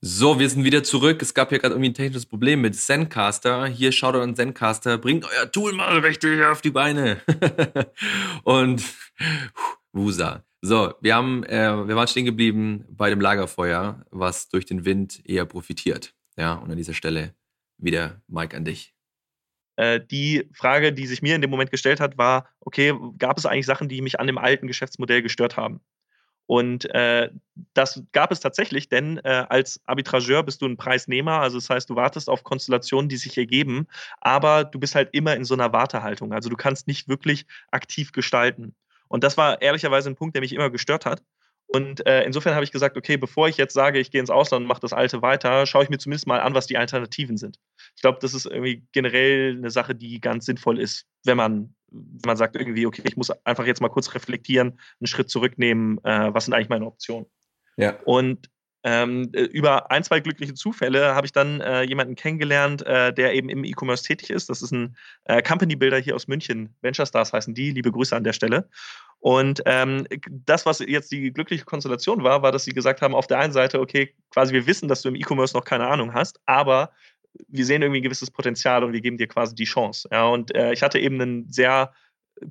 [0.00, 1.20] So, wir sind wieder zurück.
[1.22, 3.66] Es gab hier gerade irgendwie ein technisches Problem mit Zencaster.
[3.66, 7.20] Hier schaut an Zencaster, bringt euer Tool mal richtig auf die Beine.
[8.44, 8.84] und
[9.92, 10.44] Wusa.
[10.60, 15.20] So, wir haben, äh, wir waren stehen geblieben bei dem Lagerfeuer, was durch den Wind
[15.24, 16.14] eher profitiert.
[16.36, 17.34] Ja, und an dieser Stelle
[17.76, 18.94] wieder Mike an dich.
[19.78, 23.46] Äh, die Frage, die sich mir in dem Moment gestellt hat, war, okay, gab es
[23.46, 25.80] eigentlich Sachen, die mich an dem alten Geschäftsmodell gestört haben?
[26.46, 27.30] Und äh,
[27.74, 31.88] das gab es tatsächlich, denn äh, als Arbitrageur bist du ein Preisnehmer, also das heißt,
[31.90, 33.86] du wartest auf Konstellationen, die sich ergeben,
[34.20, 36.32] aber du bist halt immer in so einer Wartehaltung.
[36.32, 38.74] Also du kannst nicht wirklich aktiv gestalten.
[39.06, 41.22] Und das war ehrlicherweise ein Punkt, der mich immer gestört hat.
[41.68, 44.62] Und äh, insofern habe ich gesagt, okay, bevor ich jetzt sage, ich gehe ins Ausland
[44.62, 47.58] und mache das Alte weiter, schaue ich mir zumindest mal an, was die Alternativen sind.
[47.98, 52.20] Ich glaube, das ist irgendwie generell eine Sache, die ganz sinnvoll ist, wenn man, wenn
[52.26, 56.32] man sagt irgendwie, okay, ich muss einfach jetzt mal kurz reflektieren, einen Schritt zurücknehmen, äh,
[56.32, 57.26] was sind eigentlich meine Optionen.
[57.76, 57.98] Ja.
[58.04, 58.50] Und
[58.84, 63.34] ähm, äh, über ein, zwei glückliche Zufälle habe ich dann äh, jemanden kennengelernt, äh, der
[63.34, 64.48] eben im E-Commerce tätig ist.
[64.48, 66.72] Das ist ein äh, Company Builder hier aus München.
[66.82, 67.72] Venture Stars heißen die.
[67.72, 68.68] Liebe Grüße an der Stelle.
[69.18, 73.26] Und ähm, das, was jetzt die glückliche Konstellation war, war, dass sie gesagt haben, auf
[73.26, 76.38] der einen Seite, okay, quasi wir wissen, dass du im E-Commerce noch keine Ahnung hast,
[76.46, 76.92] aber
[77.48, 80.08] wir sehen irgendwie ein gewisses Potenzial und wir geben dir quasi die Chance.
[80.10, 81.92] Ja, und äh, ich hatte eben einen sehr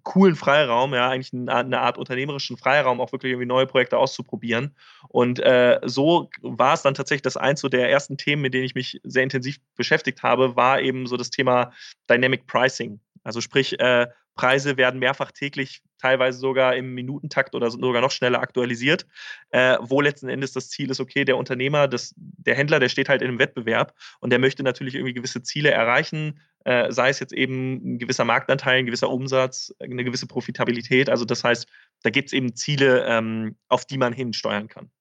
[0.03, 4.75] coolen Freiraum, ja, eigentlich eine Art unternehmerischen Freiraum, auch wirklich irgendwie neue Projekte auszuprobieren.
[5.07, 8.65] Und äh, so war es dann tatsächlich, dass eins so der ersten Themen, mit denen
[8.65, 11.71] ich mich sehr intensiv beschäftigt habe, war eben so das Thema
[12.09, 12.99] Dynamic Pricing.
[13.23, 14.07] Also sprich, äh,
[14.37, 19.05] Preise werden mehrfach täglich, teilweise sogar im Minutentakt oder sogar noch schneller aktualisiert,
[19.49, 23.09] äh, wo letzten Endes das Ziel ist, okay, der Unternehmer, das, der Händler, der steht
[23.09, 27.19] halt in einem Wettbewerb und der möchte natürlich irgendwie gewisse Ziele erreichen, äh, sei es
[27.19, 31.09] jetzt eben ein gewisser Marktanteil, ein gewisser Umsatz, eine gewisse Profitabilität.
[31.09, 31.67] Also das heißt,
[32.03, 34.91] da gibt es eben Ziele, ähm, auf die man hinsteuern kann.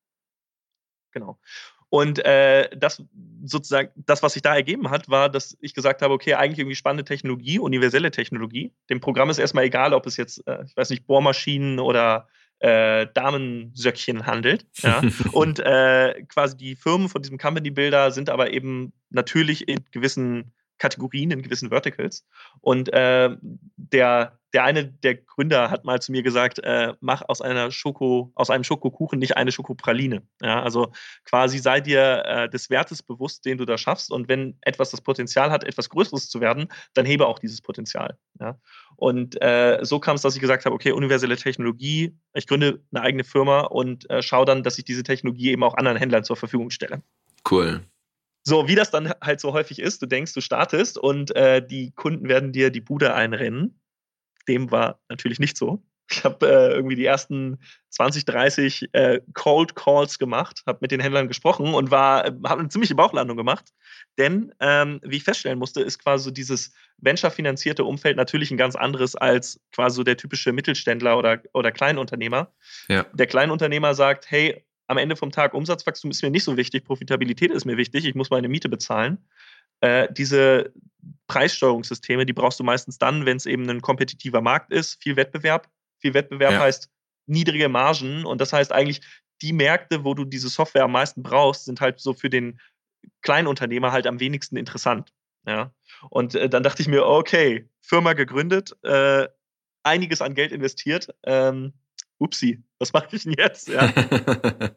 [1.12, 1.38] Genau.
[1.88, 3.02] Und äh, das
[3.48, 6.76] sozusagen, das, was sich da ergeben hat, war, dass ich gesagt habe, okay, eigentlich irgendwie
[6.76, 8.72] spannende Technologie, universelle Technologie.
[8.90, 12.28] Dem Programm ist erstmal egal, ob es jetzt, äh, ich weiß nicht, Bohrmaschinen oder
[12.58, 14.66] äh, Damensöckchen handelt.
[14.78, 15.02] Ja?
[15.32, 20.52] Und äh, quasi die Firmen von diesem Company Builder sind aber eben natürlich in gewissen
[20.78, 22.24] Kategorien, in gewissen Verticals.
[22.60, 23.36] Und äh,
[23.76, 28.32] der, der eine der Gründer hat mal zu mir gesagt, äh, mach aus einer Schoko,
[28.34, 30.22] aus einem Schokokuchen nicht eine Schokopraline.
[30.42, 30.92] Ja, also
[31.24, 34.10] quasi sei dir äh, des Wertes bewusst, den du da schaffst.
[34.10, 38.18] Und wenn etwas das Potenzial hat, etwas Größeres zu werden, dann hebe auch dieses Potenzial.
[38.40, 38.58] Ja?
[38.96, 43.02] Und äh, so kam es, dass ich gesagt habe, okay, universelle Technologie, ich gründe eine
[43.02, 46.36] eigene Firma und äh, schaue dann, dass ich diese Technologie eben auch anderen Händlern zur
[46.36, 47.02] Verfügung stelle.
[47.48, 47.82] Cool.
[48.48, 51.90] So, wie das dann halt so häufig ist, du denkst, du startest und äh, die
[51.90, 53.80] Kunden werden dir die Bude einrennen.
[54.46, 55.82] Dem war natürlich nicht so.
[56.08, 57.58] Ich habe äh, irgendwie die ersten
[57.90, 62.68] 20, 30 äh, Cold Calls gemacht, habe mit den Händlern gesprochen und war, habe eine
[62.68, 63.72] ziemliche Bauchlandung gemacht.
[64.16, 68.76] Denn, ähm, wie ich feststellen musste, ist quasi so dieses venture-finanzierte Umfeld natürlich ein ganz
[68.76, 72.52] anderes als quasi so der typische Mittelständler oder, oder Kleinunternehmer.
[72.86, 73.06] Ja.
[73.12, 77.50] Der Kleinunternehmer sagt, hey, am Ende vom Tag Umsatzwachstum ist mir nicht so wichtig, Profitabilität
[77.50, 79.18] ist mir wichtig, ich muss meine Miete bezahlen.
[79.80, 80.72] Äh, diese
[81.26, 85.68] Preissteuerungssysteme, die brauchst du meistens dann, wenn es eben ein kompetitiver Markt ist, viel Wettbewerb.
[85.98, 86.60] Viel Wettbewerb ja.
[86.60, 86.90] heißt
[87.26, 89.00] niedrige Margen und das heißt eigentlich,
[89.42, 92.60] die Märkte, wo du diese Software am meisten brauchst, sind halt so für den
[93.22, 95.12] Kleinunternehmer halt am wenigsten interessant.
[95.46, 95.72] Ja.
[96.10, 99.28] Und äh, dann dachte ich mir, okay, Firma gegründet, äh,
[99.82, 101.72] einiges an Geld investiert, ähm,
[102.18, 103.68] upsi, was mache ich denn jetzt?
[103.68, 103.92] Ja.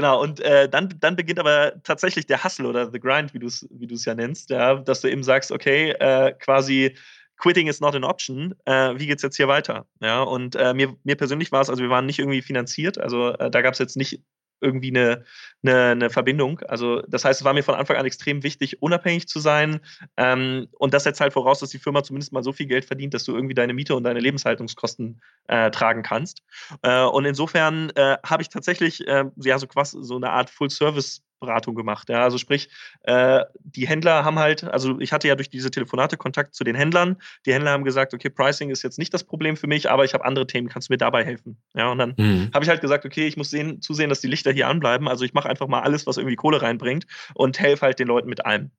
[0.00, 3.46] genau, und äh, dann, dann beginnt aber tatsächlich der Hustle oder the Grind, wie du
[3.46, 6.96] es wie ja nennst, ja, dass du eben sagst, okay, äh, quasi
[7.36, 8.54] Quitting is not an option.
[8.64, 9.86] Äh, wie geht's jetzt hier weiter?
[10.00, 13.32] Ja, und äh, mir, mir persönlich war es, also wir waren nicht irgendwie finanziert, also
[13.32, 14.22] äh, da gab es jetzt nicht
[14.60, 15.24] irgendwie eine,
[15.62, 16.60] eine, eine, Verbindung.
[16.60, 19.80] Also das heißt, es war mir von Anfang an extrem wichtig, unabhängig zu sein.
[20.16, 23.14] Ähm, und das setzt halt voraus, dass die Firma zumindest mal so viel Geld verdient,
[23.14, 26.42] dass du irgendwie deine Miete und deine Lebenshaltungskosten äh, tragen kannst.
[26.82, 31.22] Äh, und insofern äh, habe ich tatsächlich äh, ja so quasi so eine Art Full-Service
[31.40, 32.08] Beratung gemacht.
[32.08, 32.68] Ja, also sprich,
[33.02, 36.76] äh, die Händler haben halt, also ich hatte ja durch diese Telefonate Kontakt zu den
[36.76, 37.16] Händlern.
[37.46, 40.14] Die Händler haben gesagt, okay, Pricing ist jetzt nicht das Problem für mich, aber ich
[40.14, 41.56] habe andere Themen, kannst du mir dabei helfen?
[41.74, 42.50] Ja, und dann mhm.
[42.54, 45.08] habe ich halt gesagt, okay, ich muss sehen, zusehen, dass die Lichter hier anbleiben.
[45.08, 48.28] Also ich mache einfach mal alles, was irgendwie Kohle reinbringt und helfe halt den Leuten
[48.28, 48.70] mit allem.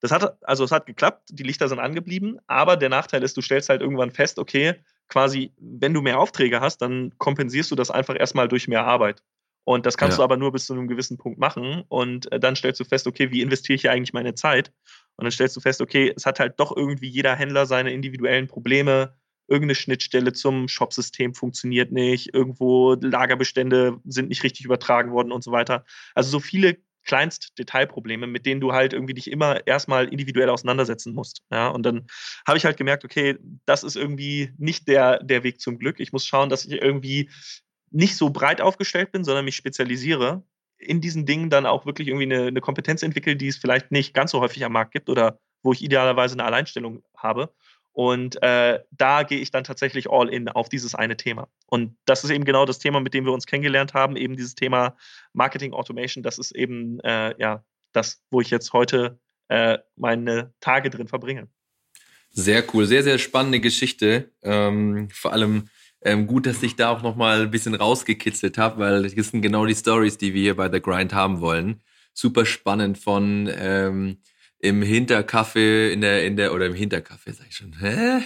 [0.00, 3.40] Das hat, also es hat geklappt, die Lichter sind angeblieben, aber der Nachteil ist, du
[3.40, 4.74] stellst halt irgendwann fest, okay,
[5.08, 9.22] quasi, wenn du mehr Aufträge hast, dann kompensierst du das einfach erstmal durch mehr Arbeit.
[9.66, 10.18] Und das kannst ja.
[10.18, 11.82] du aber nur bis zu einem gewissen Punkt machen.
[11.88, 14.72] Und äh, dann stellst du fest, okay, wie investiere ich hier eigentlich meine Zeit?
[15.16, 18.46] Und dann stellst du fest, okay, es hat halt doch irgendwie jeder Händler seine individuellen
[18.46, 19.14] Probleme.
[19.48, 22.32] Irgendeine Schnittstelle zum Shopsystem funktioniert nicht.
[22.32, 25.84] Irgendwo Lagerbestände sind nicht richtig übertragen worden und so weiter.
[26.14, 31.42] Also so viele Kleinst-Detailprobleme, mit denen du halt irgendwie dich immer erstmal individuell auseinandersetzen musst.
[31.50, 32.06] Ja, und dann
[32.46, 35.98] habe ich halt gemerkt, okay, das ist irgendwie nicht der, der Weg zum Glück.
[35.98, 37.30] Ich muss schauen, dass ich irgendwie
[37.90, 40.42] nicht so breit aufgestellt bin, sondern mich spezialisiere,
[40.78, 44.14] in diesen Dingen dann auch wirklich irgendwie eine, eine Kompetenz entwickle, die es vielleicht nicht
[44.14, 47.52] ganz so häufig am Markt gibt oder wo ich idealerweise eine Alleinstellung habe.
[47.92, 51.48] Und äh, da gehe ich dann tatsächlich all in auf dieses eine Thema.
[51.66, 54.54] Und das ist eben genau das Thema, mit dem wir uns kennengelernt haben, eben dieses
[54.54, 54.96] Thema
[55.32, 56.22] Marketing Automation.
[56.22, 59.18] Das ist eben äh, ja das, wo ich jetzt heute
[59.48, 61.48] äh, meine Tage drin verbringe.
[62.30, 64.30] Sehr cool, sehr, sehr spannende Geschichte.
[64.42, 65.70] Ähm, vor allem
[66.06, 69.66] ähm, gut, dass ich da auch nochmal ein bisschen rausgekitzelt habe, weil das sind genau
[69.66, 71.80] die Stories, die wir hier bei The Grind haben wollen.
[72.14, 74.18] Super spannend von ähm,
[74.60, 78.20] im Hinterkaffee, in der, in der, oder im Hinterkaffee, sag ich schon, hä?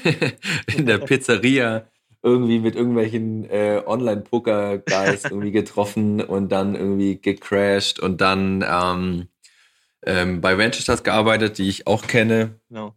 [0.77, 1.87] in der Pizzeria
[2.23, 9.29] irgendwie mit irgendwelchen äh, Online-Poker-Guys irgendwie getroffen und dann irgendwie gecrashed und dann ähm,
[10.05, 12.61] ähm, bei Venture gearbeitet, die ich auch kenne.
[12.69, 12.95] No.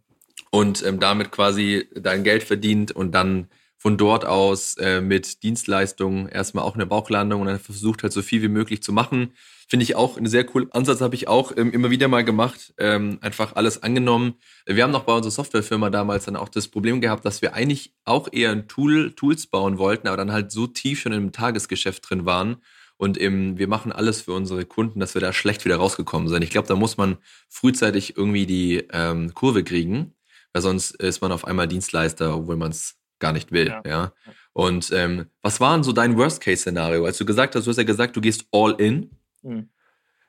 [0.50, 3.48] Und ähm, damit quasi dein Geld verdient und dann
[3.84, 8.22] von dort aus äh, mit Dienstleistungen erstmal auch eine Bauchlandung und dann versucht halt so
[8.22, 9.34] viel wie möglich zu machen.
[9.68, 12.72] Finde ich auch einen sehr coolen Ansatz, habe ich auch ähm, immer wieder mal gemacht,
[12.78, 14.36] ähm, einfach alles angenommen.
[14.64, 17.92] Wir haben noch bei unserer Softwarefirma damals dann auch das Problem gehabt, dass wir eigentlich
[18.06, 22.08] auch eher ein Tool, Tools bauen wollten, aber dann halt so tief schon im Tagesgeschäft
[22.08, 22.62] drin waren
[22.96, 26.42] und im, wir machen alles für unsere Kunden, dass wir da schlecht wieder rausgekommen sind.
[26.42, 27.18] Ich glaube, da muss man
[27.50, 30.14] frühzeitig irgendwie die ähm, Kurve kriegen,
[30.54, 33.68] weil sonst ist man auf einmal Dienstleister, obwohl man es gar nicht will.
[33.68, 33.82] Ja.
[33.86, 34.12] ja.
[34.52, 37.06] Und ähm, was war denn so dein Worst-Case-Szenario?
[37.06, 39.10] Als du gesagt hast, du hast ja gesagt, du gehst all in.
[39.42, 39.70] Mhm.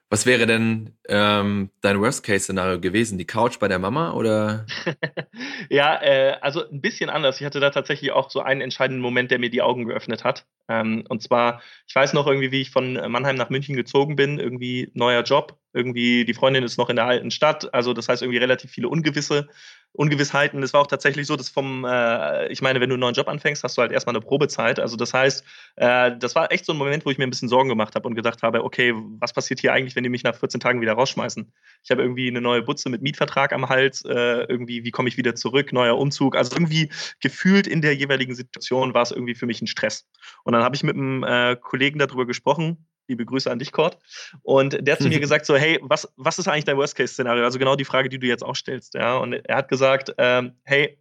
[0.10, 3.18] Was wäre denn ähm, dein Worst-Case-Szenario gewesen?
[3.18, 4.66] Die Couch bei der Mama oder?
[5.70, 7.42] ja, äh, also ein bisschen anders.
[7.42, 10.46] Ich hatte da tatsächlich auch so einen entscheidenden Moment, der mir die Augen geöffnet hat.
[10.70, 14.40] Ähm, und zwar, ich weiß noch irgendwie, wie ich von Mannheim nach München gezogen bin,
[14.40, 18.22] irgendwie neuer Job, irgendwie die Freundin ist noch in der alten Stadt, also das heißt
[18.22, 19.50] irgendwie relativ viele Ungewisse.
[19.96, 20.62] Ungewissheiten.
[20.64, 23.28] Es war auch tatsächlich so, dass vom, äh, ich meine, wenn du einen neuen Job
[23.28, 24.80] anfängst, hast du halt erstmal eine Probezeit.
[24.80, 25.44] Also das heißt,
[25.78, 28.08] äh, das war echt so ein Moment, wo ich mir ein bisschen Sorgen gemacht habe
[28.08, 30.94] und gedacht habe, okay, was passiert hier eigentlich, wenn die mich nach 14 Tagen wieder
[30.94, 31.52] rausschmeißen?
[31.84, 35.18] Ich habe irgendwie eine neue Butze mit Mietvertrag am Hals, äh, irgendwie, wie komme ich
[35.18, 36.36] wieder zurück, neuer Umzug.
[36.36, 36.90] Also irgendwie
[37.20, 40.08] gefühlt in der jeweiligen Situation war es irgendwie für mich ein Stress.
[40.44, 43.98] Und dann habe ich mit einem äh, Kollegen darüber gesprochen, Liebe Grüße an dich, Cord.
[44.42, 47.44] Und der hat zu mir gesagt: so, hey, was, was ist eigentlich dein Worst-Case-Szenario?
[47.44, 48.96] Also genau die Frage, die du jetzt auch stellst.
[48.96, 49.18] Ja?
[49.18, 50.98] Und er hat gesagt, ähm, hey,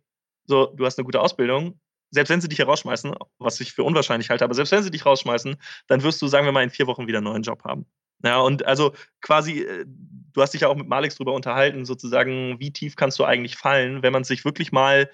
[0.46, 1.80] so, du hast eine gute Ausbildung.
[2.10, 5.04] Selbst wenn sie dich herausschmeißen, was ich für unwahrscheinlich halte, aber selbst wenn sie dich
[5.04, 5.56] rausschmeißen,
[5.88, 7.86] dann wirst du, sagen wir mal, in vier Wochen wieder einen neuen Job haben.
[8.22, 12.58] Ja, und also quasi, äh, du hast dich ja auch mit Malix drüber unterhalten, sozusagen,
[12.60, 15.10] wie tief kannst du eigentlich fallen, wenn man sich wirklich mal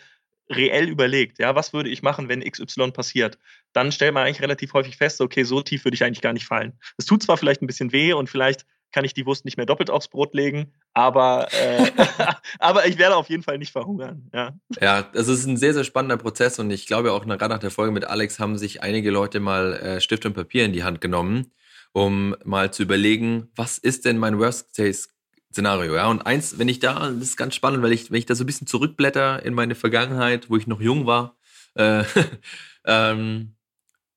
[0.51, 3.39] reell überlegt, ja, was würde ich machen, wenn XY passiert,
[3.73, 6.47] dann stellt man eigentlich relativ häufig fest, okay, so tief würde ich eigentlich gar nicht
[6.47, 6.73] fallen.
[6.97, 9.67] Es tut zwar vielleicht ein bisschen weh und vielleicht kann ich die Wurst nicht mehr
[9.67, 11.91] doppelt aufs Brot legen, aber, äh,
[12.59, 14.29] aber ich werde auf jeden Fall nicht verhungern.
[14.35, 17.61] Ja, ja das ist ein sehr, sehr spannender Prozess und ich glaube auch gerade nach
[17.61, 20.83] der Folge mit Alex haben sich einige Leute mal äh, Stift und Papier in die
[20.83, 21.53] Hand genommen,
[21.93, 25.09] um mal zu überlegen, was ist denn mein Worst Case
[25.53, 26.09] Szenario, ja.
[26.09, 28.45] Und eins, wenn ich da, das ist ganz spannend, weil ich, wenn ich da so
[28.45, 31.37] ein bisschen zurückblätter in meine Vergangenheit, wo ich noch jung war,
[31.75, 32.05] äh,
[32.85, 33.57] ähm,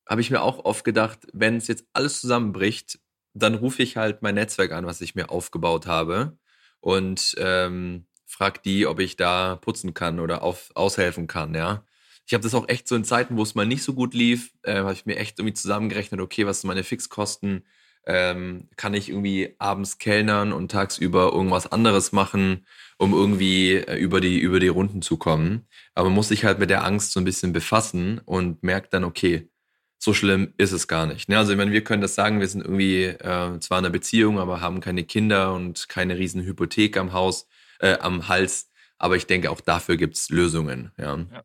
[0.07, 2.99] habe ich mir auch oft gedacht, wenn es jetzt alles zusammenbricht,
[3.33, 6.37] dann rufe ich halt mein Netzwerk an, was ich mir aufgebaut habe
[6.81, 11.85] und ähm, frag die, ob ich da putzen kann oder auf, aushelfen kann, ja.
[12.25, 14.53] Ich habe das auch echt so in Zeiten, wo es mal nicht so gut lief,
[14.63, 17.65] äh, habe ich mir echt irgendwie zusammengerechnet, okay, was sind meine Fixkosten,
[18.05, 22.65] ähm, kann ich irgendwie abends kellnern und tagsüber irgendwas anderes machen,
[22.97, 25.67] um irgendwie äh, über die, über die Runden zu kommen.
[25.95, 29.03] Aber man muss sich halt mit der Angst so ein bisschen befassen und merkt dann,
[29.03, 29.49] okay,
[29.97, 31.29] so schlimm ist es gar nicht.
[31.29, 31.37] Ne?
[31.37, 34.37] Also ich meine, wir können das sagen, wir sind irgendwie äh, zwar in einer Beziehung,
[34.37, 37.47] aber haben keine Kinder und keine riesen Hypothek am Haus,
[37.79, 38.69] äh, am Hals.
[38.97, 40.91] Aber ich denke, auch dafür gibt's Lösungen.
[40.97, 41.17] Ja.
[41.17, 41.43] ja.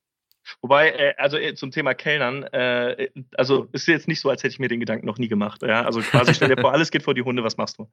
[0.60, 4.52] Wobei, äh, also äh, zum Thema Kellnern, äh, also ist jetzt nicht so, als hätte
[4.52, 5.62] ich mir den Gedanken noch nie gemacht.
[5.62, 5.84] Ja?
[5.84, 7.90] Also quasi stell dir vor, alles geht vor die Hunde, was machst du?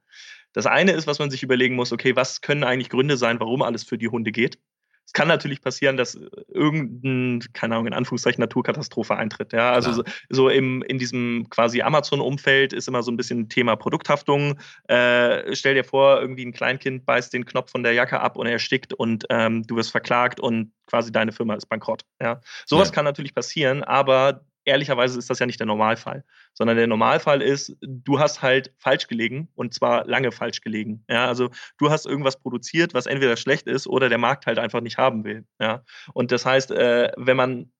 [0.52, 3.62] Das eine ist, was man sich überlegen muss, okay, was können eigentlich Gründe sein, warum
[3.62, 4.58] alles für die Hunde geht?
[5.06, 9.52] Es kann natürlich passieren, dass irgendein, keine Ahnung, in Anführungszeichen Naturkatastrophe eintritt.
[9.52, 13.76] Ja, also so, so, im, in diesem quasi Amazon-Umfeld ist immer so ein bisschen Thema
[13.76, 14.58] Produkthaftung.
[14.88, 18.46] Äh, stell dir vor, irgendwie ein Kleinkind beißt den Knopf von der Jacke ab und
[18.46, 22.04] er erstickt und ähm, du wirst verklagt und quasi deine Firma ist bankrott.
[22.20, 22.94] Ja, sowas ja.
[22.94, 27.74] kann natürlich passieren, aber ehrlicherweise ist das ja nicht der Normalfall, sondern der Normalfall ist,
[27.80, 31.04] du hast halt falsch gelegen und zwar lange falsch gelegen.
[31.08, 34.80] Ja, also du hast irgendwas produziert, was entweder schlecht ist oder der Markt halt einfach
[34.80, 35.46] nicht haben will.
[35.60, 37.72] Ja, und das heißt, äh, wenn man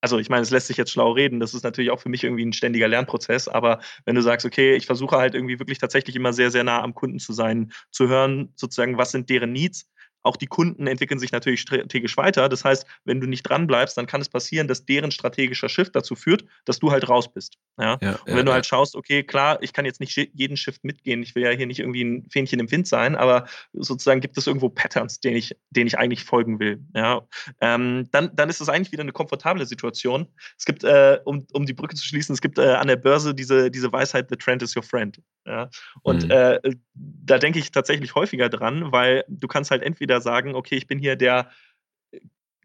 [0.00, 2.22] also ich meine, es lässt sich jetzt schlau reden, das ist natürlich auch für mich
[2.22, 6.14] irgendwie ein ständiger Lernprozess, aber wenn du sagst, okay, ich versuche halt irgendwie wirklich tatsächlich
[6.14, 9.90] immer sehr, sehr nah am Kunden zu sein, zu hören, sozusagen, was sind deren Needs,
[10.22, 12.48] auch die Kunden entwickeln sich natürlich strategisch weiter.
[12.48, 15.94] Das heißt, wenn du nicht dran bleibst, dann kann es passieren, dass deren strategischer Shift
[15.96, 17.58] dazu führt, dass du halt raus bist.
[17.78, 17.98] Ja?
[18.00, 20.84] ja und wenn ja, du halt schaust, okay, klar, ich kann jetzt nicht jeden Shift
[20.84, 24.36] mitgehen, ich will ja hier nicht irgendwie ein Fähnchen im Wind sein, aber sozusagen gibt
[24.36, 26.80] es irgendwo Patterns, denen ich, denen ich eigentlich folgen will.
[26.94, 27.22] Ja?
[27.60, 30.26] Ähm, dann, dann ist es eigentlich wieder eine komfortable Situation.
[30.56, 33.34] Es gibt, äh, um, um die Brücke zu schließen, es gibt äh, an der Börse
[33.34, 35.20] diese, diese Weisheit, the trend is your friend.
[35.46, 35.70] Ja?
[36.02, 36.30] Und mhm.
[36.30, 36.60] äh,
[36.94, 40.98] da denke ich tatsächlich häufiger dran, weil du kannst halt entweder sagen, okay, ich bin
[40.98, 41.50] hier der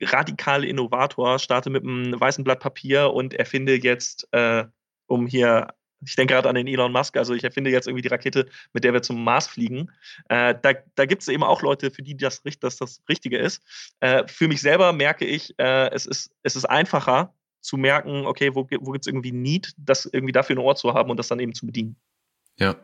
[0.01, 4.65] radikale Innovator, starte mit einem weißen Blatt Papier und erfinde jetzt, äh,
[5.07, 5.67] um hier,
[6.05, 8.83] ich denke gerade an den Elon Musk, also ich erfinde jetzt irgendwie die Rakete, mit
[8.83, 9.91] der wir zum Mars fliegen.
[10.29, 13.61] Äh, da da gibt es eben auch Leute, für die das, das das Richtige ist.
[13.99, 18.53] Äh, für mich selber merke ich, äh, es, ist, es ist einfacher zu merken, okay,
[18.53, 21.29] wo, wo gibt es irgendwie Need, das irgendwie dafür ein Ohr zu haben und das
[21.29, 21.95] dann eben zu bedienen.
[22.59, 22.75] Ja,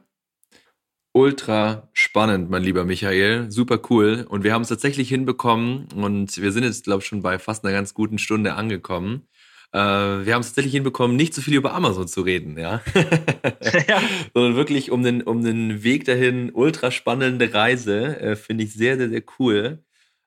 [1.13, 3.51] ultra spannend, mein lieber Michael.
[3.51, 4.25] Super cool.
[4.29, 7.63] Und wir haben es tatsächlich hinbekommen und wir sind jetzt, glaube ich, schon bei fast
[7.65, 9.27] einer ganz guten Stunde angekommen.
[9.71, 12.81] Äh, wir haben es tatsächlich hinbekommen, nicht so viel über Amazon zu reden, ja.
[13.87, 14.01] ja.
[14.33, 18.19] Sondern wirklich um den, um den Weg dahin, ultra spannende Reise.
[18.19, 19.83] Äh, Finde ich sehr, sehr, sehr cool.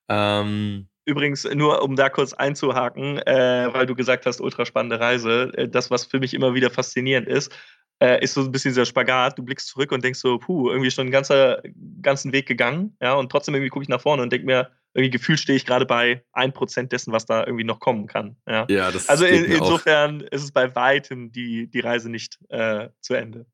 [0.08, 5.50] Ähm, Übrigens, nur um da kurz einzuhaken, äh, weil du gesagt hast, ultra spannende Reise.
[5.56, 7.52] Äh, das, was für mich immer wieder faszinierend ist,
[8.00, 9.36] äh, ist so ein bisschen dieser Spagat.
[9.36, 11.60] Du blickst zurück und denkst so, puh, irgendwie schon einen ganzer,
[12.00, 12.96] ganzen Weg gegangen.
[13.00, 15.64] Ja, und trotzdem irgendwie gucke ich nach vorne und denke mir, irgendwie gefühlt stehe ich
[15.64, 18.36] gerade bei 1% dessen, was da irgendwie noch kommen kann.
[18.46, 20.32] Ja, ja das Also in, insofern auch.
[20.32, 23.46] ist es bei weitem die, die Reise nicht äh, zu Ende.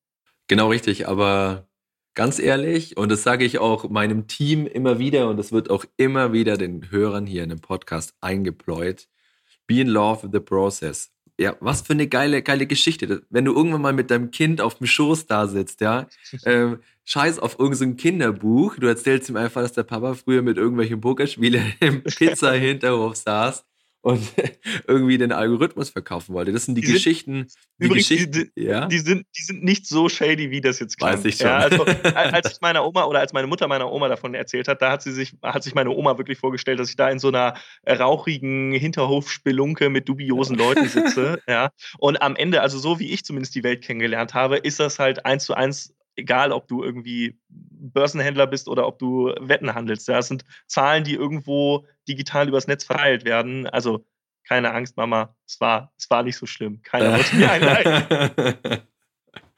[0.49, 1.69] Genau richtig, aber
[2.15, 5.85] ganz ehrlich, und das sage ich auch meinem Team immer wieder und das wird auch
[5.97, 9.09] immer wieder den Hörern hier in dem Podcast eingepläut.
[9.67, 11.13] Be in love with the process.
[11.39, 13.23] Ja, was für eine geile, geile Geschichte.
[13.31, 16.09] Wenn du irgendwann mal mit deinem Kind auf dem Schoß da sitzt, ja,
[16.45, 18.77] ähm, scheiß auf irgendein Kinderbuch.
[18.77, 23.68] Du erzählst ihm einfach, dass der Papa früher mit irgendwelchen Pokerspielen im Pizza-Hinterhof saß
[24.01, 24.23] und
[24.87, 26.53] irgendwie den Algorithmus verkaufen wollte.
[26.53, 27.49] Das sind die, die Geschichten.
[27.49, 28.87] Sind, die übrigens, Geschichten, die, ja?
[28.87, 31.15] die, sind, die sind nicht so shady, wie das jetzt klingt.
[31.15, 31.47] Weiß ich schon.
[31.47, 31.85] Ja, also,
[32.15, 35.03] als ich meiner Oma oder als meine Mutter meiner Oma davon erzählt hat, da hat
[35.03, 37.55] sie sich, hat sich meine Oma wirklich vorgestellt, dass ich da in so einer
[37.89, 41.43] rauchigen Hinterhofspelunke mit dubiosen Leuten sitze.
[41.49, 41.71] ja.
[41.99, 45.27] Und am Ende, also so wie ich zumindest die Welt kennengelernt habe, ist das halt
[45.27, 50.09] eins zu eins egal ob du irgendwie Börsenhändler bist oder ob du Wetten handelst.
[50.09, 53.67] Das sind Zahlen, die irgendwo digital übers Netz verteilt werden.
[53.67, 54.05] Also
[54.47, 56.83] keine Angst, Mama, es war, es war nicht so schlimm.
[56.83, 58.83] Keiner wollte mir einleiten.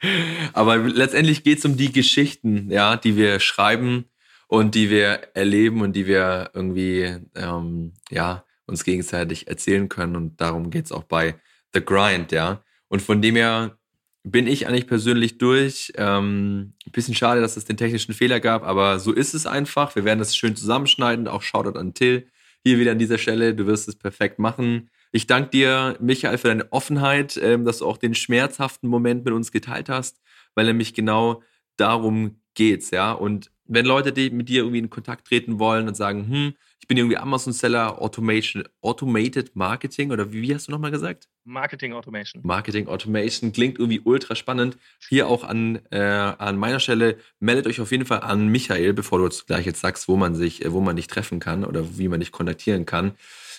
[0.52, 4.06] Aber letztendlich geht es um die Geschichten, ja, die wir schreiben
[4.48, 10.16] und die wir erleben und die wir irgendwie ähm, ja, uns gegenseitig erzählen können.
[10.16, 11.36] Und darum geht es auch bei
[11.72, 12.62] The Grind, ja.
[12.88, 13.78] Und von dem her
[14.22, 15.92] bin ich eigentlich persönlich durch.
[15.96, 19.94] Ähm, bisschen schade, dass es den technischen Fehler gab, aber so ist es einfach.
[19.94, 21.28] Wir werden das schön zusammenschneiden.
[21.28, 22.28] Auch Shoutout an Till.
[22.62, 23.54] Hier wieder an dieser Stelle.
[23.54, 24.90] Du wirst es perfekt machen.
[25.12, 29.34] Ich danke dir, Michael, für deine Offenheit, ähm, dass du auch den schmerzhaften Moment mit
[29.34, 30.20] uns geteilt hast,
[30.54, 31.42] weil nämlich genau
[31.76, 33.12] darum geht's, ja.
[33.12, 36.88] Und wenn Leute die mit dir irgendwie in Kontakt treten wollen und sagen, hm, ich
[36.88, 41.28] bin irgendwie Amazon-Seller, Automation, Automated Marketing oder wie, wie hast du nochmal gesagt?
[41.44, 42.42] Marketing Automation.
[42.44, 44.76] Marketing Automation klingt irgendwie ultra spannend.
[45.09, 49.18] Hier auch an, äh, an meiner Stelle, meldet euch auf jeden Fall an Michael, bevor
[49.18, 51.98] du jetzt gleich jetzt sagst, wo man sich, äh, wo man dich treffen kann oder
[51.98, 53.12] wie man dich kontaktieren kann.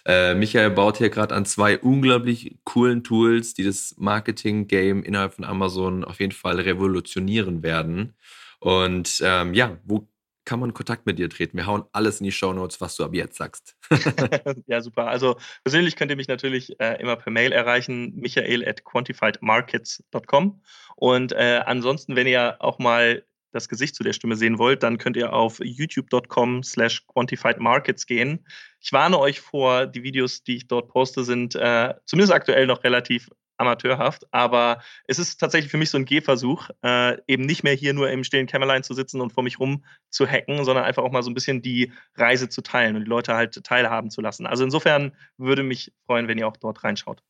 [0.06, 5.46] Äh, Michael baut hier gerade an zwei unglaublich coolen Tools, die das Marketing-Game innerhalb von
[5.46, 8.16] Amazon auf jeden Fall revolutionieren werden.
[8.62, 10.08] Und ähm, ja, wo
[10.46, 11.58] kann man Kontakt mit dir treten?
[11.58, 13.76] Wir hauen alles in die Show Notes, was du ab jetzt sagst.
[14.68, 15.08] ja, super.
[15.08, 20.62] Also persönlich könnt ihr mich natürlich äh, immer per Mail erreichen, michael at quantifiedmarkets.com.
[20.96, 24.98] Und äh, ansonsten, wenn ihr auch mal das Gesicht zu der Stimme sehen wollt, dann
[24.98, 28.46] könnt ihr auf youtube.com slash quantifiedmarkets gehen.
[28.80, 32.84] Ich warne euch vor, die Videos, die ich dort poste, sind äh, zumindest aktuell noch
[32.84, 33.30] relativ
[33.62, 37.94] amateurhaft, aber es ist tatsächlich für mich so ein Gehversuch, äh, eben nicht mehr hier
[37.94, 41.12] nur im stillen Kämmerlein zu sitzen und vor mich rum zu hacken, sondern einfach auch
[41.12, 44.46] mal so ein bisschen die Reise zu teilen und die Leute halt teilhaben zu lassen.
[44.46, 47.24] Also insofern würde mich freuen, wenn ihr auch dort reinschaut.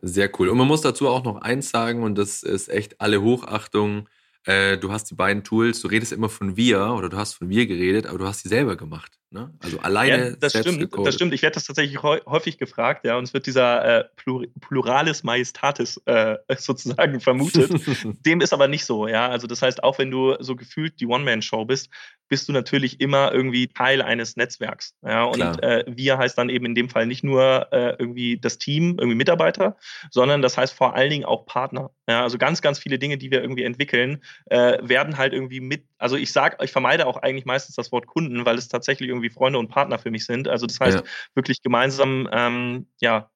[0.00, 0.48] Sehr cool.
[0.48, 4.06] Und man muss dazu auch noch eins sagen, und das ist echt alle Hochachtung
[4.46, 7.48] äh, du hast die beiden Tools, du redest immer von wir oder du hast von
[7.48, 9.18] wir geredet, aber du hast sie selber gemacht.
[9.34, 9.52] Ne?
[9.58, 10.28] Also alleine.
[10.30, 11.08] Ja, das stimmt, gecodet.
[11.08, 11.34] das stimmt.
[11.34, 16.00] Ich werde das tatsächlich häufig gefragt, ja, und es wird dieser äh, Plur Pluralis Majestatis
[16.06, 17.72] äh, sozusagen vermutet.
[18.24, 19.28] Dem ist aber nicht so, ja.
[19.28, 21.90] Also das heißt, auch wenn du so gefühlt die One-Man-Show bist,
[22.28, 24.94] bist du natürlich immer irgendwie Teil eines Netzwerks.
[25.04, 28.58] Ja, und äh, wir heißt dann eben in dem Fall nicht nur äh, irgendwie das
[28.58, 29.76] Team, irgendwie Mitarbeiter,
[30.10, 31.90] sondern das heißt vor allen Dingen auch Partner.
[32.08, 35.84] Ja, also ganz, ganz viele Dinge, die wir irgendwie entwickeln, äh, werden halt irgendwie mit,
[36.04, 39.30] also ich sage, ich vermeide auch eigentlich meistens das Wort Kunden, weil es tatsächlich irgendwie
[39.30, 40.48] Freunde und Partner für mich sind.
[40.48, 41.02] Also das heißt, ja.
[41.34, 43.30] wirklich gemeinsam ähm, ja,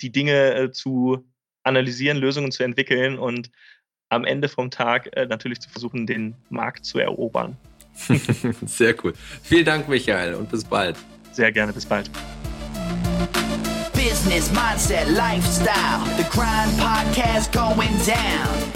[0.00, 1.30] die Dinge äh, zu
[1.64, 3.50] analysieren, Lösungen zu entwickeln und
[4.08, 7.58] am Ende vom Tag äh, natürlich zu versuchen, den Markt zu erobern.
[8.64, 9.12] Sehr cool.
[9.42, 10.96] Vielen Dank, Michael, und bis bald.
[11.32, 12.10] Sehr gerne, bis bald.
[13.92, 16.00] Business, mindset, lifestyle.
[16.16, 18.73] The Grind Podcast going down.